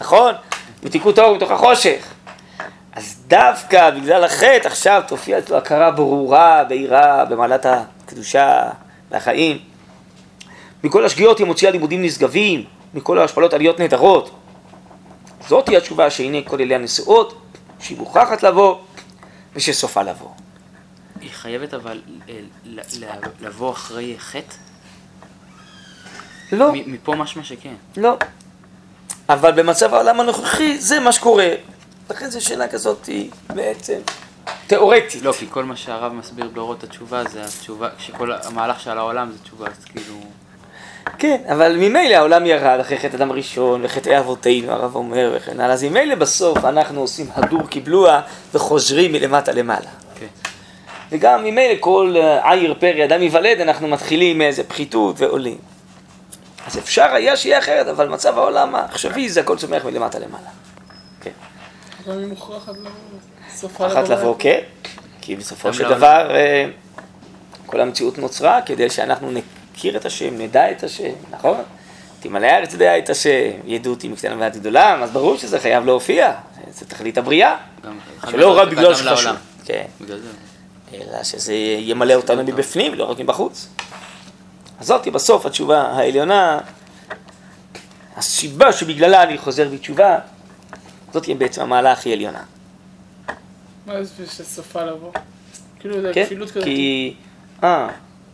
נכון? 0.00 0.34
מתיקות 0.82 1.18
האור 1.18 1.36
מתוך 1.36 1.50
החושך. 1.50 2.13
דווקא 3.26 3.90
בגלל 3.90 4.24
החטא 4.24 4.66
עכשיו 4.66 5.02
תופיע 5.08 5.38
אצלו 5.38 5.56
הכרה 5.56 5.90
ברורה, 5.90 6.64
בהירה, 6.64 7.24
במעלת 7.24 7.66
הקדושה 7.66 8.70
והחיים. 9.10 9.58
מכל 10.84 11.04
השגיאות 11.04 11.38
היא 11.38 11.46
מוציאה 11.46 11.70
לימודים 11.72 12.02
נשגבים, 12.02 12.64
מכל 12.94 13.18
ההשפלות 13.18 13.52
עליות 13.52 13.80
נהדרות. 13.80 14.30
זאת 15.48 15.68
היא 15.68 15.76
התשובה 15.76 16.10
שהנה 16.10 16.38
כל 16.44 16.60
אלה 16.60 16.74
הנשואות, 16.74 17.42
שהיא 17.80 17.98
מוכרחת 17.98 18.42
לבוא 18.42 18.76
ושסופה 19.54 20.02
לבוא. 20.02 20.30
היא 21.20 21.30
חייבת 21.32 21.74
אבל 21.74 22.02
אה, 22.28 22.34
לבוא 23.40 23.72
אחרי 23.72 24.14
חטא? 24.18 24.54
לא, 26.52 26.72
מפה 26.86 27.14
משמע 27.14 27.44
שכן. 27.44 27.74
לא. 27.96 28.16
אבל 29.28 29.52
במצב 29.52 29.94
העולם 29.94 30.20
הנוכחי 30.20 30.78
זה 30.78 31.00
מה 31.00 31.12
שקורה. 31.12 31.48
לכן 32.10 32.30
זו 32.30 32.44
שאלה 32.44 32.68
כזאת 32.68 33.06
היא 33.06 33.30
בעצם 33.54 33.98
תיאורטית. 34.66 35.22
לא, 35.22 35.32
כי 35.32 35.46
כל 35.50 35.64
מה 35.64 35.76
שהרב 35.76 36.12
מסביר 36.12 36.48
באורות 36.52 36.84
התשובה 36.84 37.24
זה 37.24 37.44
התשובה, 37.44 37.88
שכל 37.98 38.32
המהלך 38.32 38.80
של 38.80 38.98
העולם 38.98 39.32
זה 39.32 39.38
תשובה, 39.42 39.66
אז 39.66 39.84
כאילו... 39.84 40.14
כן, 41.18 41.36
אבל 41.52 41.76
ממילא 41.76 42.14
העולם 42.14 42.46
ירד 42.46 42.80
אחרי 42.80 42.98
חטא 42.98 43.16
אדם 43.16 43.32
ראשון 43.32 43.84
וחטאי 43.84 44.18
אבותינו, 44.18 44.72
הרב 44.72 44.96
אומר 44.96 45.32
וכן 45.36 45.60
הלאה, 45.60 45.74
אז 45.74 45.84
ממילא 45.84 46.14
בסוף 46.14 46.64
אנחנו 46.64 47.00
עושים 47.00 47.26
הדור 47.34 47.68
קיבלוה 47.68 48.20
וחוזרים 48.54 49.12
מלמטה 49.12 49.52
למעלה. 49.52 49.88
כן. 50.14 50.26
וגם 51.10 51.44
ממילא 51.44 51.74
כל 51.80 52.14
אה, 52.16 52.52
עיר 52.52 52.74
פרי 52.80 53.04
אדם 53.04 53.22
ייוולד, 53.22 53.60
אנחנו 53.60 53.88
מתחילים 53.88 54.38
מאיזה 54.38 54.64
פחיתות 54.64 55.20
ועולים. 55.20 55.58
אז 56.66 56.78
אפשר 56.78 57.14
היה 57.14 57.36
שיהיה 57.36 57.58
אחרת, 57.58 57.86
אבל 57.86 58.08
מצב 58.08 58.38
העולם 58.38 58.74
העכשווי 58.74 59.28
זה 59.28 59.40
הכל 59.40 59.56
צומח 59.56 59.84
מלמטה 59.84 60.18
למעלה. 60.18 60.48
כן. 61.20 61.30
גם 62.08 62.18
היא 62.18 62.26
מוכרחת 62.26 62.74
לבוא. 62.76 63.86
אחת 63.86 64.08
לבוא, 64.08 64.34
כן, 64.38 64.60
כי 65.20 65.36
בסופו 65.36 65.74
של. 65.74 65.88
דבר 65.88 66.30
אה, 66.34 66.66
כל 67.66 67.80
המציאות 67.80 68.18
נוצרה 68.18 68.60
כדי 68.66 68.90
שאנחנו 68.90 69.30
נכיר 69.30 69.96
את 69.96 70.06
השם, 70.06 70.38
נדע 70.38 70.70
את 70.70 70.84
השם, 70.84 71.12
נכון? 71.30 71.62
תמלא 72.20 72.46
הארץ 72.46 72.74
דעה 72.74 72.98
את 72.98 73.10
השם, 73.10 73.50
ידעו 73.64 73.92
אותי 73.92 74.08
מקטנה 74.08 74.36
ועד 74.38 74.56
גדולה, 74.56 75.02
אז 75.02 75.10
ברור 75.10 75.36
שזה 75.36 75.60
חייב 75.60 75.86
להופיע, 75.86 76.32
זה 76.70 76.86
תכלית 76.86 77.18
הבריאה, 77.18 77.56
שלא 78.30 78.58
רק 78.58 78.68
בגלל 78.68 78.94
שחשוב. 78.94 79.36
כן. 79.64 79.84
אלא 80.94 81.22
שזה 81.22 81.54
ימלא 81.78 82.14
אותנו 82.14 82.42
מבפנים, 82.44 82.94
לא 82.94 83.04
רק 83.04 83.18
מבחוץ. 83.18 83.68
אז 84.80 84.86
זאתי 84.86 85.10
בסוף 85.10 85.46
התשובה 85.46 85.80
העליונה, 85.80 86.58
הסיבה 88.16 88.72
שבגללה 88.72 89.22
אני 89.22 89.38
חוזר 89.38 89.68
בתשובה, 89.68 90.18
זאת 91.14 91.22
תהיה 91.22 91.36
בעצם 91.36 91.62
המעלה 91.62 91.92
הכי 91.92 92.12
עליונה. 92.12 92.42
מה 93.86 94.04
זה 94.04 94.26
שסופה 94.26 94.84
לבוא? 94.84 95.12
כאילו 95.80 96.00
זה 96.00 96.10
כן? 96.14 96.24
כפילות 96.24 96.50
כזאת. 96.50 96.64
כי 96.64 97.14
אה, 97.64 97.88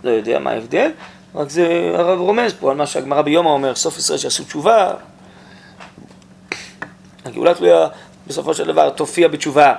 לא 0.04 0.10
יודע 0.10 0.38
מה 0.38 0.50
ההבדל, 0.50 0.90
רק 1.34 1.48
זה 1.48 1.92
הרב 1.94 2.18
רומז 2.18 2.52
פה 2.60 2.70
על 2.70 2.76
מה 2.76 2.86
שהגמרא 2.86 3.22
ביומא 3.22 3.48
אומר, 3.48 3.74
סוף 3.74 3.98
ישראל 3.98 4.18
שעשו 4.18 4.44
תשובה, 4.44 4.94
הגאולה 7.24 7.54
תלויה 7.54 7.88
בסופו 8.26 8.54
של 8.54 8.66
דבר 8.66 8.90
תופיע 8.90 9.28
בתשובה, 9.28 9.74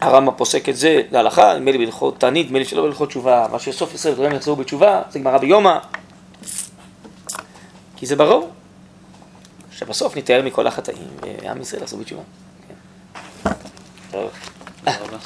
והרמב"ם 0.00 0.34
פוסק 0.36 0.68
את 0.68 0.76
זה 0.76 1.02
להלכה, 1.10 1.54
נדמה 1.54 1.70
לי 1.70 1.78
בהלכות 1.78 2.20
תענית, 2.20 2.46
נדמה 2.46 2.58
לי 2.58 2.64
שלא 2.64 2.82
בהלכות 2.82 3.08
תשובה, 3.08 3.46
מה 3.52 3.58
שסוף 3.58 3.94
ישראל 3.94 4.14
תלויה 4.14 4.34
יחזרו 4.34 4.56
בתשובה, 4.56 5.02
זה 5.10 5.18
גמרא 5.18 5.38
ביומא, 5.38 5.78
כי 7.96 8.06
זה 8.06 8.16
ברור, 8.16 8.50
שבסוף 9.84 10.16
נתאר 10.16 10.42
מכל 10.42 10.66
החטאים, 10.66 11.08
ועם 11.42 11.60
ישראל 11.60 11.82
יחזור 11.82 12.00
בתשובה. 12.00 12.22
כן. 12.68 12.74
תודה 14.10 14.96
רבה. 15.00 15.18